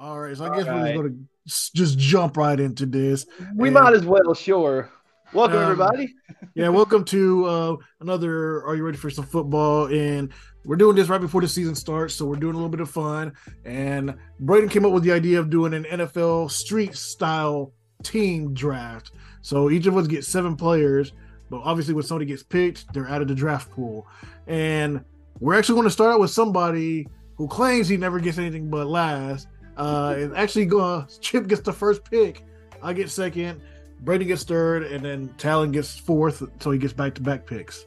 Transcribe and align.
All 0.00 0.20
right, 0.20 0.36
so 0.36 0.44
I 0.44 0.56
guess 0.56 0.66
we're 0.66 0.84
just 0.84 0.94
going 0.94 1.12
to 1.12 1.72
just 1.74 1.98
jump 1.98 2.36
right 2.36 2.60
into 2.60 2.86
this. 2.86 3.26
We 3.56 3.66
and, 3.66 3.74
might 3.74 3.94
as 3.94 4.04
well, 4.04 4.32
sure. 4.32 4.92
Welcome, 5.32 5.56
um, 5.56 5.62
everybody. 5.64 6.14
yeah, 6.54 6.68
welcome 6.68 7.04
to 7.06 7.44
uh, 7.46 7.76
another 7.98 8.64
Are 8.64 8.76
You 8.76 8.84
Ready 8.84 8.96
for 8.96 9.10
Some 9.10 9.24
Football? 9.24 9.86
And 9.86 10.32
we're 10.64 10.76
doing 10.76 10.94
this 10.94 11.08
right 11.08 11.20
before 11.20 11.40
the 11.40 11.48
season 11.48 11.74
starts, 11.74 12.14
so 12.14 12.26
we're 12.26 12.36
doing 12.36 12.52
a 12.52 12.56
little 12.56 12.68
bit 12.68 12.78
of 12.78 12.88
fun. 12.88 13.32
And 13.64 14.14
Braden 14.38 14.68
came 14.68 14.84
up 14.84 14.92
with 14.92 15.02
the 15.02 15.10
idea 15.10 15.40
of 15.40 15.50
doing 15.50 15.74
an 15.74 15.82
NFL 15.82 16.52
street 16.52 16.94
style 16.94 17.72
team 18.04 18.54
draft. 18.54 19.10
So 19.42 19.68
each 19.68 19.86
of 19.86 19.96
us 19.96 20.06
gets 20.06 20.28
seven 20.28 20.54
players, 20.54 21.12
but 21.50 21.62
obviously 21.64 21.94
when 21.94 22.04
somebody 22.04 22.26
gets 22.26 22.44
picked, 22.44 22.92
they're 22.94 23.08
out 23.08 23.20
of 23.20 23.26
the 23.26 23.34
draft 23.34 23.68
pool. 23.72 24.06
And 24.46 25.04
we're 25.40 25.58
actually 25.58 25.74
going 25.74 25.88
to 25.88 25.92
start 25.92 26.14
out 26.14 26.20
with 26.20 26.30
somebody 26.30 27.08
who 27.34 27.48
claims 27.48 27.88
he 27.88 27.96
never 27.96 28.20
gets 28.20 28.38
anything 28.38 28.70
but 28.70 28.86
last. 28.86 29.48
Uh, 29.78 30.14
and 30.18 30.36
actually, 30.36 30.68
uh, 30.78 31.04
Chip 31.20 31.46
gets 31.46 31.62
the 31.62 31.72
first 31.72 32.04
pick. 32.10 32.44
I 32.82 32.92
get 32.92 33.08
second. 33.10 33.62
Brady 34.00 34.24
gets 34.24 34.44
third, 34.44 34.84
and 34.84 35.04
then 35.04 35.34
Talon 35.38 35.72
gets 35.72 35.98
fourth, 35.98 36.42
so 36.60 36.70
he 36.70 36.78
gets 36.78 36.92
back 36.92 37.14
to 37.14 37.22
back 37.22 37.46
picks. 37.46 37.86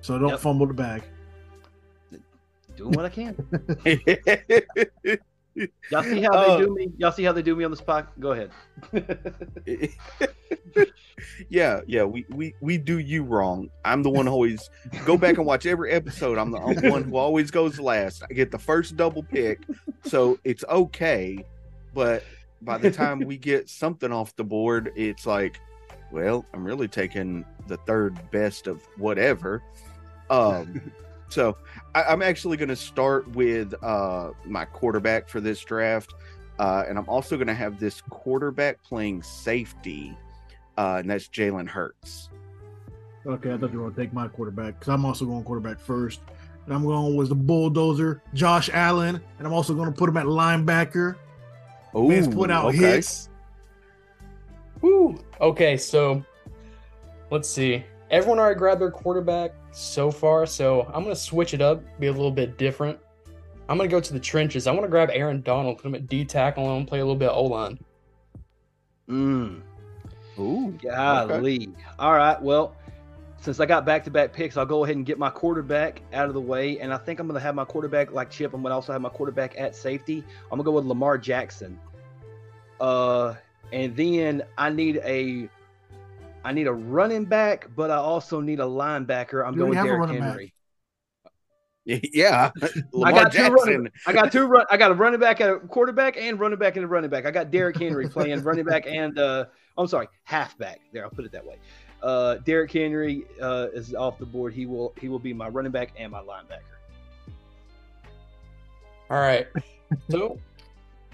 So 0.00 0.18
don't 0.18 0.30
yep. 0.30 0.40
fumble 0.40 0.66
the 0.66 0.74
bag. 0.74 1.02
Doing 2.76 2.92
what 2.92 3.04
I 3.04 3.08
can. 3.08 3.36
Y'all 5.90 6.02
see 6.02 6.22
how 6.22 6.32
they 6.32 6.52
uh, 6.52 6.58
do 6.58 6.74
me? 6.74 6.92
Y'all 6.98 7.12
see 7.12 7.24
how 7.24 7.32
they 7.32 7.42
do 7.42 7.56
me 7.56 7.64
on 7.64 7.70
the 7.70 7.76
spot? 7.76 8.12
Go 8.20 8.32
ahead. 8.32 8.50
yeah, 11.48 11.80
yeah, 11.86 12.04
we, 12.04 12.26
we 12.30 12.54
we 12.60 12.76
do 12.78 12.98
you 12.98 13.22
wrong. 13.22 13.70
I'm 13.84 14.02
the 14.02 14.10
one 14.10 14.26
who 14.26 14.32
always 14.32 14.68
go 15.04 15.16
back 15.16 15.38
and 15.38 15.46
watch 15.46 15.64
every 15.66 15.92
episode. 15.92 16.38
I'm 16.38 16.50
the, 16.50 16.58
I'm 16.58 16.74
the 16.74 16.90
one 16.90 17.04
who 17.04 17.16
always 17.16 17.50
goes 17.50 17.80
last. 17.80 18.22
I 18.28 18.34
get 18.34 18.50
the 18.50 18.58
first 18.58 18.96
double 18.96 19.22
pick, 19.22 19.60
so 20.04 20.38
it's 20.44 20.64
okay. 20.68 21.38
But 21.94 22.22
by 22.62 22.78
the 22.78 22.90
time 22.90 23.20
we 23.20 23.38
get 23.38 23.70
something 23.70 24.12
off 24.12 24.36
the 24.36 24.44
board, 24.44 24.92
it's 24.94 25.24
like, 25.24 25.60
well, 26.12 26.44
I'm 26.52 26.64
really 26.64 26.88
taking 26.88 27.44
the 27.66 27.78
third 27.78 28.30
best 28.30 28.66
of 28.66 28.82
whatever. 28.98 29.62
Um 30.28 30.92
so 31.28 31.56
I, 31.94 32.12
am 32.12 32.22
actually 32.22 32.56
going 32.56 32.68
to 32.68 32.76
start 32.76 33.28
with 33.34 33.74
uh, 33.82 34.30
my 34.44 34.64
quarterback 34.64 35.28
for 35.28 35.40
this 35.40 35.60
draft. 35.60 36.14
Uh, 36.58 36.84
and 36.88 36.98
I'm 36.98 37.08
also 37.08 37.36
going 37.36 37.48
to 37.48 37.54
have 37.54 37.78
this 37.78 38.00
quarterback 38.00 38.82
playing 38.82 39.22
safety, 39.22 40.16
uh, 40.78 40.96
and 41.00 41.10
that's 41.10 41.28
Jalen 41.28 41.68
Hurts. 41.68 42.30
Okay, 43.26 43.52
I 43.52 43.58
thought 43.58 43.72
you 43.72 43.78
were 43.78 43.90
going 43.90 43.94
to 43.94 44.00
take 44.00 44.12
my 44.12 44.28
quarterback 44.28 44.78
because 44.78 44.94
I'm 44.94 45.04
also 45.04 45.26
going 45.26 45.42
quarterback 45.42 45.80
first. 45.80 46.20
And 46.64 46.74
I'm 46.74 46.84
going 46.84 47.14
with 47.14 47.28
the 47.28 47.34
bulldozer, 47.34 48.22
Josh 48.34 48.70
Allen, 48.72 49.20
and 49.38 49.46
I'm 49.46 49.52
also 49.52 49.74
going 49.74 49.92
to 49.92 49.96
put 49.96 50.08
him 50.08 50.16
at 50.16 50.26
linebacker. 50.26 51.16
Oh, 51.94 52.08
Man's 52.08 52.28
put 52.28 52.50
out 52.50 52.66
okay. 52.66 52.78
hits. 52.78 53.28
Woo. 54.80 55.22
Okay, 55.40 55.76
so 55.76 56.24
let's 57.30 57.48
see. 57.48 57.84
Everyone 58.10 58.38
already 58.38 58.58
grabbed 58.58 58.80
their 58.80 58.90
quarterback 58.90 59.52
so 59.76 60.10
far, 60.10 60.46
so 60.46 60.84
I'm 60.84 61.02
going 61.02 61.14
to 61.14 61.20
switch 61.20 61.52
it 61.52 61.60
up, 61.60 61.82
be 62.00 62.06
a 62.06 62.12
little 62.12 62.30
bit 62.30 62.56
different. 62.56 62.98
I'm 63.68 63.76
going 63.76 63.88
to 63.88 63.94
go 63.94 64.00
to 64.00 64.12
the 64.12 64.20
trenches. 64.20 64.66
I 64.66 64.72
want 64.72 64.84
to 64.84 64.88
grab 64.88 65.10
Aaron 65.12 65.42
Donald, 65.42 65.78
put 65.78 65.86
him 65.86 65.94
at 65.94 66.06
D 66.06 66.24
tackle, 66.24 66.76
and 66.76 66.88
play 66.88 67.00
a 67.00 67.04
little 67.04 67.18
bit 67.18 67.28
O 67.28 67.44
line. 67.44 67.78
Mm. 69.08 69.60
Ooh. 70.38 70.78
Golly. 70.82 71.56
Okay. 71.56 71.68
All 71.98 72.14
right. 72.14 72.40
Well, 72.40 72.74
since 73.38 73.60
I 73.60 73.66
got 73.66 73.84
back 73.84 74.02
to 74.04 74.10
back 74.10 74.32
picks, 74.32 74.56
I'll 74.56 74.64
go 74.64 74.84
ahead 74.84 74.96
and 74.96 75.04
get 75.04 75.18
my 75.18 75.28
quarterback 75.28 76.00
out 76.14 76.28
of 76.28 76.34
the 76.34 76.40
way. 76.40 76.78
And 76.80 76.92
I 76.92 76.96
think 76.96 77.20
I'm 77.20 77.26
going 77.26 77.38
to 77.38 77.40
have 77.40 77.54
my 77.54 77.64
quarterback 77.64 78.12
like 78.12 78.30
Chip. 78.30 78.54
I'm 78.54 78.62
going 78.62 78.70
to 78.70 78.76
also 78.76 78.92
have 78.92 79.02
my 79.02 79.10
quarterback 79.10 79.58
at 79.58 79.76
safety. 79.76 80.24
I'm 80.44 80.58
going 80.58 80.60
to 80.60 80.64
go 80.64 80.72
with 80.72 80.86
Lamar 80.86 81.18
Jackson. 81.18 81.78
Uh, 82.80 83.34
and 83.72 83.94
then 83.94 84.42
I 84.56 84.70
need 84.70 85.00
a 85.04 85.50
I 86.46 86.52
need 86.52 86.68
a 86.68 86.72
running 86.72 87.24
back, 87.24 87.66
but 87.74 87.90
I 87.90 87.96
also 87.96 88.40
need 88.40 88.60
a 88.60 88.64
linebacker. 88.64 89.44
I'm 89.44 89.56
going 89.56 89.70
with 89.70 89.82
Derrick 89.82 90.10
Henry. 90.10 90.52
Yeah, 91.88 92.50
I 93.04 93.12
got 93.12 93.30
two 93.30 93.46
running. 93.46 93.88
I 94.08 94.12
got 94.12 94.32
two 94.32 94.46
run. 94.46 94.66
I 94.72 94.76
got 94.76 94.90
a 94.90 94.94
running 94.94 95.20
back 95.20 95.40
at 95.40 95.48
a 95.48 95.60
quarterback 95.60 96.16
and 96.16 96.36
running 96.40 96.58
back 96.58 96.74
and 96.74 96.84
a 96.84 96.88
running 96.88 97.10
back. 97.10 97.26
I 97.26 97.30
got 97.30 97.52
Derrick 97.52 97.76
Henry 97.76 98.08
playing 98.10 98.42
running 98.42 98.64
back 98.64 98.88
and 98.88 99.16
uh, 99.16 99.44
I'm 99.78 99.86
sorry, 99.86 100.08
halfback. 100.24 100.80
There, 100.92 101.04
I'll 101.04 101.10
put 101.10 101.24
it 101.24 101.30
that 101.30 101.46
way. 101.46 101.58
Uh, 102.02 102.38
Derrick 102.38 102.72
Henry 102.72 103.24
uh, 103.40 103.68
is 103.72 103.94
off 103.94 104.18
the 104.18 104.26
board. 104.26 104.52
He 104.52 104.66
will 104.66 104.94
he 105.00 105.08
will 105.08 105.20
be 105.20 105.32
my 105.32 105.46
running 105.46 105.70
back 105.70 105.92
and 105.96 106.10
my 106.10 106.22
linebacker. 106.22 106.74
All 109.08 109.20
right, 109.20 109.46
so 110.10 110.40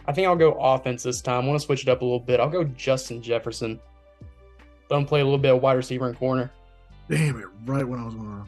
I 0.06 0.12
think 0.14 0.26
I'll 0.26 0.36
go 0.36 0.52
offense 0.52 1.02
this 1.02 1.20
time. 1.20 1.44
I 1.44 1.48
want 1.48 1.60
to 1.60 1.66
switch 1.66 1.82
it 1.82 1.90
up 1.90 2.00
a 2.00 2.04
little 2.04 2.18
bit. 2.18 2.40
I'll 2.40 2.48
go 2.48 2.64
Justin 2.64 3.20
Jefferson. 3.20 3.78
Let 4.90 4.98
him 4.98 5.06
play 5.06 5.20
a 5.20 5.24
little 5.24 5.38
bit 5.38 5.54
of 5.54 5.62
wide 5.62 5.74
receiver 5.74 6.06
and 6.06 6.16
corner. 6.16 6.52
Damn 7.08 7.38
it! 7.38 7.46
Right 7.64 7.86
when 7.86 7.98
I 8.00 8.04
was 8.04 8.14
going 8.14 8.26
to. 8.26 8.46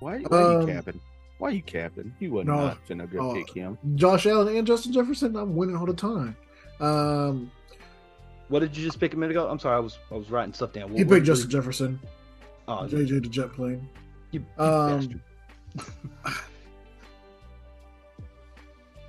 Why, 0.00 0.18
why 0.18 0.38
um, 0.38 0.56
are 0.56 0.60
you 0.60 0.66
capping? 0.66 1.00
Why 1.38 1.48
are 1.48 1.52
you 1.52 1.62
capping? 1.62 2.14
You 2.18 2.32
wasn't 2.32 2.48
no, 2.48 2.66
not 2.66 2.86
finna 2.86 3.10
go 3.10 3.30
uh, 3.30 3.34
pick 3.34 3.50
him. 3.52 3.78
Josh 3.94 4.26
Allen 4.26 4.56
and 4.56 4.66
Justin 4.66 4.92
Jefferson. 4.92 5.36
I'm 5.36 5.54
winning 5.56 5.76
all 5.76 5.86
the 5.86 5.94
time. 5.94 6.36
Um, 6.80 7.50
what 8.48 8.60
did 8.60 8.76
you 8.76 8.84
just 8.84 8.98
pick 8.98 9.14
a 9.14 9.16
minute 9.16 9.32
ago? 9.32 9.48
I'm 9.48 9.58
sorry, 9.58 9.76
I 9.76 9.80
was 9.80 9.98
I 10.10 10.14
was 10.14 10.30
writing 10.30 10.54
stuff 10.54 10.72
down. 10.72 10.90
What, 10.90 10.98
he 10.98 11.04
picked 11.04 11.26
Justin 11.26 11.50
you... 11.50 11.58
Jefferson. 11.58 12.00
Oh, 12.66 12.86
JJ 12.88 13.22
the 13.22 13.28
jet 13.28 13.52
plane. 13.52 13.88
You, 14.30 14.44
you 14.58 14.64
um, 14.64 15.22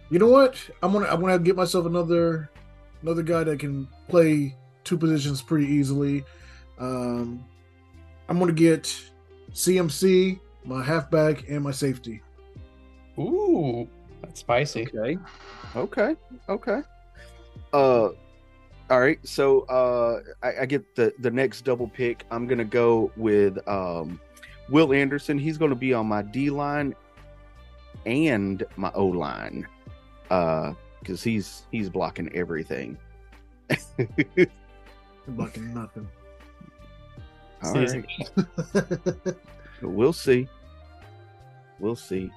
you 0.09 0.20
know 0.20 0.28
what? 0.28 0.58
I'm 0.81 0.94
gonna 0.94 1.08
I'm 1.08 1.20
gonna 1.22 1.40
get 1.40 1.56
myself 1.56 1.86
another 1.86 2.50
another 3.02 3.24
guy 3.24 3.44
that 3.44 3.59
can 3.59 3.88
play 4.08 4.56
two 4.84 4.97
positions 4.97 5.41
pretty 5.41 5.67
easily. 5.67 6.23
Um, 6.79 7.45
I'm 8.28 8.38
going 8.38 8.53
to 8.53 8.59
get 8.59 8.84
CMC, 9.53 10.40
my 10.63 10.84
halfback, 10.84 11.50
and 11.50 11.63
my 11.63 11.72
safety. 11.72 12.22
Ooh, 13.17 13.88
that's 14.22 14.40
spicy. 14.40 14.88
Okay. 14.88 15.17
Okay. 15.75 16.16
Okay. 16.47 16.81
Uh, 17.73 18.09
all 18.90 19.00
right. 19.00 19.19
So 19.28 19.62
uh, 19.62 20.22
I, 20.41 20.62
I 20.62 20.66
get 20.66 20.96
the 20.96 21.13
the 21.19 21.29
next 21.29 21.61
double 21.61 21.88
pick. 21.88 22.25
I'm 22.31 22.47
gonna 22.47 22.63
go 22.63 23.11
with 23.17 23.57
um, 23.67 24.19
Will 24.69 24.94
Anderson. 24.94 25.38
He's 25.38 25.57
going 25.57 25.69
to 25.69 25.75
be 25.75 25.94
on 25.94 26.07
my 26.07 26.22
D 26.22 26.50
line 26.50 26.96
and 28.06 28.63
my 28.78 28.91
O 28.94 29.06
line, 29.06 29.67
uh, 30.29 30.73
because 31.00 31.22
he's 31.22 31.63
he's 31.72 31.90
blocking 31.90 32.31
everything. 32.34 32.97
blocking 35.28 35.74
nothing. 35.74 36.07
All 37.63 37.74
right. 37.74 38.06
we'll 39.81 40.13
see. 40.13 40.47
We'll 41.80 41.96
see. 41.96 42.31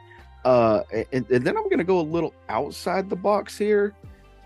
Uh, 0.44 0.82
and, 1.12 1.30
and 1.30 1.46
then 1.46 1.56
I'm 1.56 1.64
going 1.64 1.78
to 1.78 1.84
go 1.84 2.00
a 2.00 2.02
little 2.02 2.34
outside 2.48 3.08
the 3.08 3.16
box 3.16 3.56
here, 3.56 3.94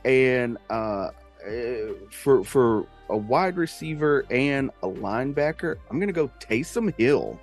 and 0.05 0.59
uh, 0.69 1.11
eh, 1.45 1.87
for 2.11 2.45
for 2.45 2.87
a 3.09 3.17
wide 3.17 3.57
receiver 3.57 4.27
and 4.31 4.71
a 4.83 4.89
linebacker, 4.89 5.77
I'm 5.91 5.99
going 5.99 6.09
to 6.09 6.13
go 6.13 6.31
Taysom 6.41 6.95
Hill. 6.99 7.39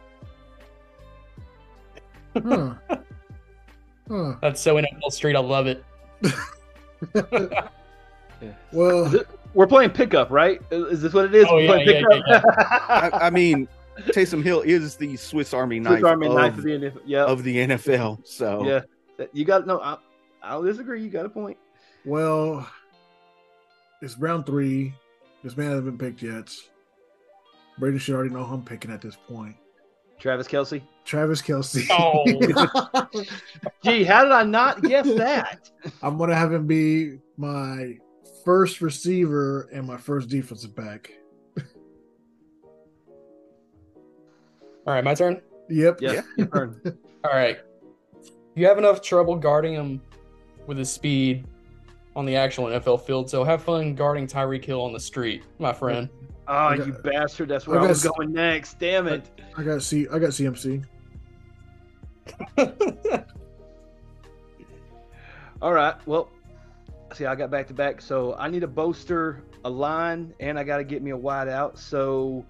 Huh. 2.36 2.76
Huh. 4.10 4.36
That's 4.42 4.60
so 4.60 4.76
NFL 4.76 5.12
Street. 5.12 5.34
I 5.34 5.40
love 5.40 5.66
it. 5.66 5.82
well, 8.74 9.14
we're 9.54 9.68
playing 9.68 9.92
pickup, 9.92 10.30
right? 10.32 10.62
Is 10.72 11.02
this 11.02 11.14
what 11.14 11.26
it 11.26 11.36
is? 11.36 11.46
Oh, 11.50 11.58
yeah, 11.58 11.76
yeah, 11.76 12.02
yeah, 12.10 12.22
yeah, 12.28 12.42
I, 12.90 13.10
I, 13.28 13.30
mean, 13.30 13.68
Taysom 13.98 14.44
Hill 14.44 14.62
is 14.62 14.96
the 14.96 15.16
Swiss 15.16 15.54
Army 15.54 15.80
knife, 15.80 16.00
Swiss 16.00 16.10
Army 16.10 16.28
of, 16.28 16.34
knife 16.34 16.58
of, 16.58 16.64
the 16.64 16.70
NFL, 16.70 17.02
yep. 17.06 17.28
of 17.28 17.44
the 17.44 17.56
NFL. 17.58 18.28
So 18.28 18.66
yeah, 18.66 19.26
you 19.32 19.46
got 19.46 19.68
no. 19.68 19.80
I, 19.80 19.98
I'll 20.42 20.64
disagree. 20.64 21.02
You 21.02 21.10
got 21.10 21.26
a 21.26 21.30
point. 21.30 21.58
Well, 22.06 22.68
it's 24.02 24.18
round 24.18 24.46
three. 24.46 24.94
This 25.44 25.56
man 25.56 25.70
hasn't 25.70 25.86
been 25.86 25.98
picked 25.98 26.22
yet. 26.22 26.52
Brady 27.78 27.98
should 27.98 28.16
already 28.16 28.30
know 28.30 28.44
who 28.44 28.56
I'm 28.56 28.64
picking 28.64 28.92
at 28.92 29.02
this 29.02 29.18
point. 29.28 29.56
Travis 30.20 30.48
Kelce. 30.48 30.82
Travis 31.06 31.42
Kelce. 31.42 31.86
Oh, 31.92 32.24
gee, 33.84 34.04
how 34.04 34.24
did 34.24 34.32
I 34.32 34.44
not 34.44 34.82
guess 34.82 35.06
that? 35.16 35.70
I'm 36.02 36.18
gonna 36.18 36.36
have 36.36 36.54
him 36.54 36.66
be 36.66 37.20
my 37.36 37.98
first 38.44 38.82
receiver 38.82 39.70
and 39.74 39.86
my 39.88 39.98
first 39.98 40.30
defensive 40.30 40.76
back. 40.76 41.12
All 44.86 44.94
right, 44.94 45.04
my 45.04 45.14
turn. 45.14 45.42
Yep. 45.70 46.02
Yeah. 46.02 46.22
Your 46.38 46.48
turn. 46.48 46.82
All 47.24 47.32
right. 47.32 47.58
You 48.56 48.68
have 48.68 48.78
enough 48.78 49.02
trouble 49.02 49.36
guarding 49.36 49.74
him 49.74 50.02
with 50.68 50.78
his 50.78 50.92
speed 50.92 51.46
on 52.16 52.26
the 52.26 52.36
actual 52.36 52.66
NFL 52.66 53.02
field, 53.06 53.30
so 53.30 53.44
have 53.44 53.64
fun 53.64 53.96
guarding 53.96 54.28
Tyreek 54.28 54.64
Hill 54.64 54.82
on 54.82 54.94
the 54.94 55.00
street, 55.00 55.44
my 55.58 55.74
friend. 55.74 56.10
Oh, 56.48 56.76
got, 56.76 56.86
you 56.86 56.94
bastard! 56.94 57.50
That's 57.50 57.66
where 57.66 57.80
I, 57.80 57.86
I 57.86 57.88
was 57.88 58.04
going 58.04 58.34
next. 58.34 58.78
Damn 58.78 59.08
it! 59.08 59.30
I, 59.58 59.62
I 59.62 59.64
got 59.64 59.82
C. 59.82 60.08
I 60.12 60.20
got 60.20 60.32
CMC. 60.32 60.86
All 65.62 65.74
right. 65.74 65.96
Well, 66.06 66.30
see, 67.16 67.26
I 67.26 67.36
got 67.36 67.50
back 67.50 67.68
to 67.68 67.74
back, 67.74 68.02
so 68.02 68.36
I 68.36 68.50
need 68.50 68.64
a 68.64 68.68
bolster, 68.68 69.44
a 69.66 69.70
line, 69.70 70.34
and 70.40 70.58
I 70.58 70.64
got 70.64 70.78
to 70.78 70.84
get 70.84 71.02
me 71.02 71.12
a 71.12 71.18
wide 71.18 71.48
out. 71.48 71.78
So, 71.78 72.46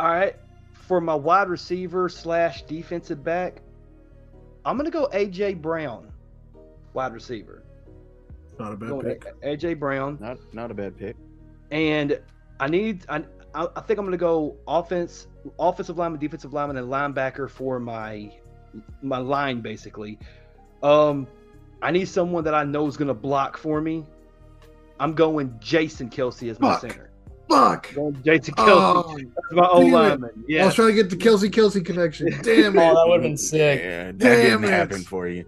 all 0.00 0.08
right, 0.08 0.36
for 0.72 1.00
my 1.00 1.14
wide 1.14 1.48
receiver 1.48 2.08
slash 2.08 2.62
defensive 2.62 3.22
back, 3.22 3.62
I'm 4.64 4.76
gonna 4.76 4.90
go 4.90 5.08
AJ 5.12 5.60
Brown, 5.60 6.12
wide 6.92 7.12
receiver. 7.12 7.62
Not 8.58 8.72
a 8.72 8.76
bad 8.76 9.00
pick. 9.00 9.40
AJ 9.42 9.78
Brown. 9.78 10.18
Not 10.20 10.38
not 10.52 10.70
a 10.70 10.74
bad 10.74 10.96
pick. 10.96 11.16
And 11.70 12.20
I 12.60 12.68
need 12.68 13.04
I 13.08 13.24
I 13.54 13.80
think 13.80 13.98
I'm 13.98 14.06
gonna 14.06 14.16
go 14.16 14.56
offense, 14.68 15.26
offensive 15.58 15.98
lineman, 15.98 16.20
defensive 16.20 16.52
lineman, 16.52 16.76
and 16.76 16.88
linebacker 16.88 17.50
for 17.50 17.78
my 17.80 18.30
my 19.02 19.18
line 19.18 19.60
basically. 19.60 20.18
Um, 20.82 21.26
I 21.82 21.90
need 21.90 22.06
someone 22.08 22.44
that 22.44 22.54
I 22.54 22.64
know 22.64 22.86
is 22.86 22.96
gonna 22.96 23.12
block 23.14 23.56
for 23.56 23.80
me. 23.80 24.06
I'm 25.00 25.14
going 25.14 25.54
Jason 25.60 26.08
Kelce 26.08 26.48
as 26.50 26.60
my 26.60 26.72
Fuck. 26.72 26.80
center. 26.82 27.10
Fuck. 27.50 27.92
Going 27.94 28.22
Jason 28.24 28.54
Kelce. 28.54 28.68
Oh, 29.04 29.18
That's 29.18 29.52
my 29.52 29.68
O 29.68 29.80
damn 29.82 29.88
it. 29.88 29.92
lineman. 29.92 30.30
I 30.60 30.64
was 30.64 30.74
trying 30.74 30.88
to 30.88 30.94
get 30.94 31.10
the 31.10 31.16
Kelce 31.16 31.50
Kelce 31.50 31.84
connection. 31.84 32.28
Damn 32.42 32.78
Oh, 32.78 32.90
it. 32.90 32.94
that 32.94 33.04
would 33.08 33.14
have 33.14 33.22
been 33.22 33.36
sick. 33.36 33.80
Yeah, 33.82 34.04
that 34.06 34.18
Damn 34.18 34.60
didn't 34.62 34.64
it. 34.64 34.70
happen 34.70 35.02
for 35.02 35.26
you. 35.28 35.44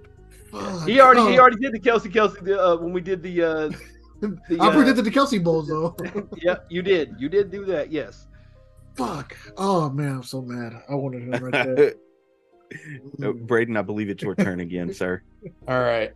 Fuck. 0.50 0.86
He 0.88 1.00
already 1.00 1.20
he 1.32 1.38
Oh, 1.38 1.42
already 1.42 1.56
did 1.56 1.72
the 1.72 1.78
Kelce 1.80 2.12
Kelce 2.12 2.58
uh, 2.58 2.76
when 2.82 2.92
we 2.92 3.00
did 3.00 3.22
the 3.22 3.42
uh 3.42 3.70
the, 4.20 4.38
I 4.60 4.68
uh, 4.68 4.72
predicted 4.72 5.04
the 5.04 5.10
Kelce 5.10 5.42
Bowls 5.42 5.68
though. 5.68 5.96
yeah 6.42 6.56
you 6.68 6.82
did 6.82 7.14
you 7.18 7.28
did 7.28 7.50
do 7.50 7.64
that 7.66 7.90
yes 7.92 8.26
Fuck. 8.96 9.36
Oh 9.56 9.88
man, 9.90 10.16
I'm 10.16 10.22
so 10.22 10.40
mad. 10.42 10.82
I 10.88 10.94
wanted 10.94 11.22
him 11.22 11.44
right 11.44 11.76
there. 11.76 11.94
No, 13.18 13.32
Braden, 13.32 13.76
I 13.76 13.82
believe 13.82 14.08
it's 14.08 14.22
your 14.22 14.34
turn 14.36 14.60
again, 14.60 14.92
sir. 14.94 15.20
All 15.68 15.80
right. 15.80 16.12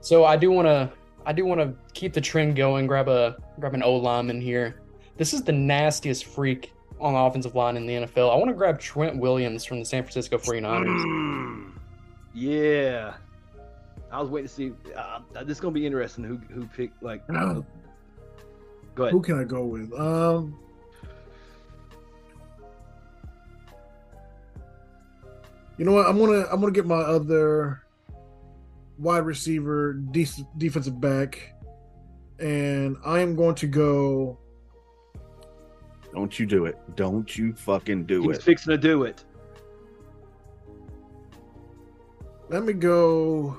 So 0.00 0.24
I 0.24 0.36
do 0.36 0.50
want 0.50 0.66
to 0.66 0.90
I 1.26 1.32
do 1.32 1.44
want 1.44 1.60
to 1.60 1.74
keep 1.92 2.12
the 2.12 2.20
trend 2.20 2.56
going. 2.56 2.86
Grab 2.86 3.08
a 3.08 3.36
grab 3.58 3.74
an 3.74 3.82
O 3.82 3.96
lineman 3.96 4.40
here. 4.40 4.80
This 5.16 5.34
is 5.34 5.42
the 5.42 5.52
nastiest 5.52 6.24
freak 6.24 6.72
on 6.98 7.14
the 7.14 7.18
offensive 7.18 7.54
line 7.54 7.76
in 7.76 7.86
the 7.86 7.94
NFL. 7.94 8.32
I 8.32 8.36
want 8.36 8.48
to 8.48 8.54
grab 8.54 8.78
Trent 8.78 9.16
Williams 9.16 9.64
from 9.64 9.78
the 9.78 9.84
San 9.84 10.02
Francisco 10.02 10.38
49ers. 10.38 11.04
Mm. 11.04 11.72
yeah 12.34 13.14
I 14.12 14.20
was 14.20 14.28
waiting 14.28 14.48
to 14.48 14.54
see 14.54 14.72
uh, 14.96 15.20
this 15.44 15.58
is 15.58 15.60
gonna 15.60 15.72
be 15.72 15.86
interesting 15.86 16.24
who 16.24 16.36
who 16.52 16.66
picked 16.66 17.02
like 17.02 17.22
Uh, 17.28 17.60
go 18.94 19.04
ahead 19.04 19.12
Who 19.12 19.20
can 19.20 19.38
I 19.38 19.44
go 19.44 19.64
with? 19.64 19.92
Um, 19.92 20.58
you 25.76 25.84
know 25.84 25.92
what? 25.92 26.06
I'm 26.06 26.18
gonna 26.18 26.46
I'm 26.50 26.60
gonna 26.60 26.72
get 26.72 26.86
my 26.86 27.00
other 27.00 27.82
wide 29.00 29.24
receiver, 29.24 29.94
dec- 30.12 30.46
defensive 30.58 31.00
back, 31.00 31.54
and 32.38 32.96
I 33.04 33.20
am 33.20 33.34
going 33.34 33.54
to 33.56 33.66
go. 33.66 34.38
Don't 36.12 36.38
you 36.38 36.46
do 36.46 36.66
it. 36.66 36.78
Don't 36.96 37.36
you 37.36 37.52
fucking 37.52 38.04
do 38.04 38.24
it. 38.24 38.26
he's 38.28 38.38
it. 38.38 38.42
fixing 38.42 38.72
to 38.72 38.78
do 38.78 39.04
it 39.04 39.24
Let 42.50 42.64
me 42.64 42.72
go. 42.72 43.56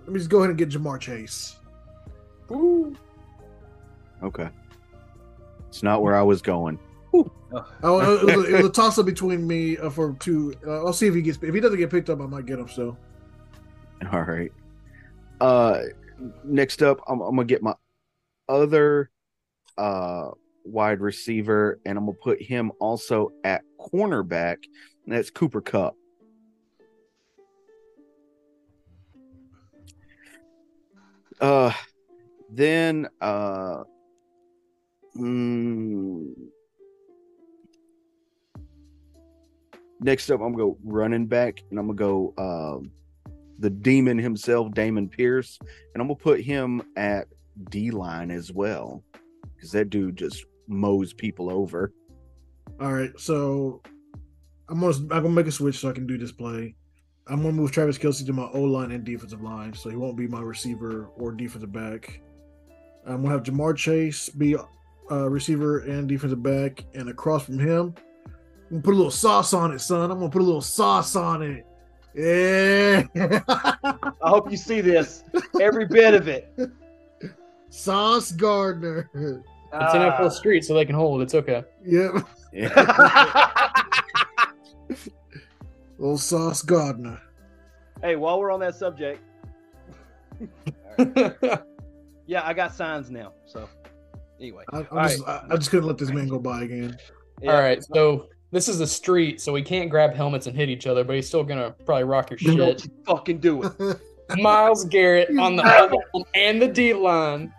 Let 0.00 0.08
me 0.08 0.18
just 0.18 0.28
go 0.28 0.38
ahead 0.38 0.50
and 0.50 0.58
get 0.58 0.70
Ja'Marr 0.70 0.98
Chase. 0.98 1.54
Ooh. 2.50 2.96
Okay. 4.24 4.48
It's 5.68 5.84
not 5.84 6.02
where 6.02 6.16
I 6.16 6.22
was 6.22 6.42
going. 6.42 6.80
Oh, 7.12 8.00
it 8.00 8.24
was, 8.24 8.36
a, 8.36 8.44
it 8.44 8.56
was 8.58 8.66
a 8.66 8.70
toss 8.70 8.98
up 8.98 9.06
between 9.06 9.46
me 9.46 9.76
uh, 9.76 9.90
for 9.90 10.14
two. 10.20 10.54
Uh, 10.64 10.84
I'll 10.84 10.92
see 10.92 11.08
if 11.08 11.14
he 11.14 11.22
gets. 11.22 11.38
If 11.42 11.52
he 11.52 11.60
doesn't 11.60 11.78
get 11.78 11.90
picked 11.90 12.08
up, 12.08 12.20
I 12.20 12.26
might 12.26 12.46
get 12.46 12.58
him. 12.58 12.68
So 12.68 12.96
All 14.12 14.22
right. 14.22 14.52
Uh 15.40 15.82
next 16.44 16.82
up 16.82 17.00
I'm, 17.08 17.20
I'm 17.20 17.34
gonna 17.34 17.46
get 17.46 17.62
my 17.62 17.74
other 18.48 19.10
uh 19.78 20.28
wide 20.64 21.00
receiver 21.00 21.80
and 21.86 21.96
I'm 21.96 22.04
gonna 22.04 22.18
put 22.22 22.42
him 22.42 22.72
also 22.78 23.32
at 23.42 23.62
cornerback, 23.80 24.58
and 25.04 25.14
that's 25.14 25.30
Cooper 25.30 25.60
Kupp. 25.60 25.96
Uh 31.40 31.72
then 32.50 33.08
uh 33.20 33.84
mm, 35.16 36.34
next 40.00 40.30
up 40.30 40.40
I'm 40.40 40.52
gonna 40.52 40.64
go 40.64 40.78
running 40.84 41.26
back 41.26 41.62
and 41.70 41.78
I'm 41.78 41.86
gonna 41.86 41.96
go 41.96 42.34
um 42.38 42.90
the 43.58 43.70
demon 43.70 44.18
himself, 44.18 44.68
Dameon 44.70 45.10
Pierce, 45.10 45.58
and 45.60 46.00
I'm 46.00 46.08
gonna 46.08 46.16
put 46.16 46.40
him 46.40 46.82
at 46.96 47.28
D 47.68 47.90
line 47.90 48.30
as 48.30 48.50
well 48.50 49.04
because 49.54 49.70
that 49.72 49.90
dude 49.90 50.16
just 50.16 50.46
mows 50.66 51.12
people 51.12 51.50
over. 51.50 51.92
all 52.80 52.92
right. 52.92 53.12
So 53.20 53.82
I'm 54.68 54.80
gonna 54.80 54.96
I'm 54.96 55.08
gonna 55.08 55.28
make 55.30 55.46
a 55.46 55.52
switch 55.52 55.78
so 55.78 55.90
I 55.90 55.92
can 55.92 56.06
do 56.06 56.16
this 56.16 56.32
play. 56.32 56.74
I'm 57.26 57.42
gonna 57.42 57.52
move 57.52 57.70
Travis 57.70 57.98
Kelce 57.98 58.24
to 58.24 58.32
my 58.32 58.48
O 58.54 58.62
line 58.62 58.92
and 58.92 59.04
defensive 59.04 59.42
line, 59.42 59.74
so 59.74 59.90
he 59.90 59.96
won't 59.96 60.16
be 60.16 60.26
my 60.26 60.40
receiver 60.40 61.10
or 61.16 61.32
defensive 61.32 61.72
back. 61.72 62.22
I'm 63.06 63.22
gonna 63.22 63.30
have 63.34 63.42
Ja'Marr 63.42 63.76
Chase 63.76 64.28
be 64.30 64.56
uh, 65.10 65.28
receiver 65.28 65.80
and 65.80 66.08
defensive 66.08 66.42
back, 66.42 66.84
and 66.94 67.08
across 67.10 67.44
from 67.44 67.58
him, 67.58 67.94
I'm 68.70 68.76
gonna 68.76 68.82
put 68.82 68.94
a 68.94 68.96
little 68.96 69.10
sauce 69.10 69.52
on 69.52 69.72
it, 69.72 69.80
son. 69.80 70.10
I'm 70.10 70.18
gonna 70.18 70.30
put 70.30 70.42
a 70.42 70.44
little 70.44 70.60
sauce 70.60 71.16
on 71.16 71.42
it. 71.42 71.66
Yeah, 72.14 73.04
I 74.22 74.28
hope 74.28 74.50
you 74.50 74.56
see 74.56 74.80
this 74.80 75.22
every 75.60 75.86
bit 75.86 76.12
of 76.14 76.26
it 76.26 76.52
Sauce 77.70 78.32
Gardner. 78.32 79.08
It's 79.14 79.46
Ah. 79.72 80.18
NFL 80.18 80.32
Street, 80.32 80.64
so 80.64 80.74
they 80.74 80.84
can 80.84 80.96
hold. 80.96 81.22
It's 81.22 81.34
okay. 81.36 81.62
Yep, 81.84 82.12
Yeah. 82.52 83.70
little 85.98 86.18
Sauce 86.18 86.62
Gardner. 86.62 87.20
hey 88.02 88.16
while 88.16 88.40
we're 88.40 88.50
on 88.50 88.58
that 88.60 88.74
subject 88.74 89.20
yeah 92.26 92.42
I 92.44 92.52
got 92.54 92.74
signs 92.74 93.10
now 93.10 93.32
so 93.46 93.68
anyway 94.40 94.64
I, 94.72 94.78
I'm 94.78 94.86
All 94.90 95.02
just, 95.04 95.22
I, 95.28 95.42
I 95.50 95.56
just 95.56 95.70
couldn't 95.70 95.86
let 95.86 95.98
this 95.98 96.10
man 96.10 96.26
go 96.28 96.38
by 96.38 96.62
again. 96.62 96.96
Yeah. 97.42 97.52
All 97.54 97.60
right. 97.60 97.82
So 97.84 98.28
this 98.52 98.68
is 98.68 98.78
the 98.78 98.86
street, 98.86 99.40
so 99.40 99.52
we 99.52 99.62
can't 99.62 99.88
grab 99.90 100.14
helmets 100.14 100.46
and 100.46 100.56
hit 100.56 100.68
each 100.68 100.86
other, 100.86 101.04
but 101.04 101.14
he's 101.16 101.28
still 101.28 101.44
gonna 101.44 101.74
probably 101.84 102.04
rock 102.04 102.30
your 102.30 102.38
Don't 102.56 102.80
shit. 102.80 102.90
fucking 103.06 103.38
do 103.38 103.62
it 103.62 103.72
Myles 104.38 104.84
Garrett 104.86 105.28
on 105.38 105.56
the 105.56 105.62
O 105.80 105.86
line 106.14 106.24
and 106.34 106.62
the 106.62 106.68
D 106.68 106.92
line. 106.94 107.52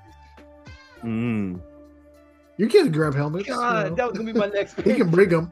Mm. 1.03 1.59
you 2.57 2.67
can't 2.67 2.91
grab 2.91 3.13
helmets. 3.15 3.47
you 3.47 3.53
God 3.55 3.89
know. 3.89 3.95
that 3.95 4.07
was 4.09 4.17
gonna 4.17 4.31
be 4.33 4.37
my 4.39 4.47
next 4.53 4.79
He 4.81 4.93
can 4.93 5.09
bring 5.09 5.29
them. 5.29 5.51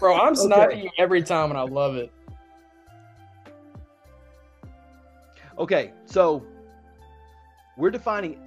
Bro, 0.00 0.16
I'm 0.16 0.32
Okay. 0.32 0.40
sniping 0.42 0.78
you 0.80 0.90
every 0.98 1.22
time, 1.22 1.50
and 1.50 1.58
I 1.58 1.62
love 1.62 1.94
it. 1.96 2.10
Okay, 5.58 5.92
so 6.06 6.44
we're 7.76 7.90
defining. 7.90 8.38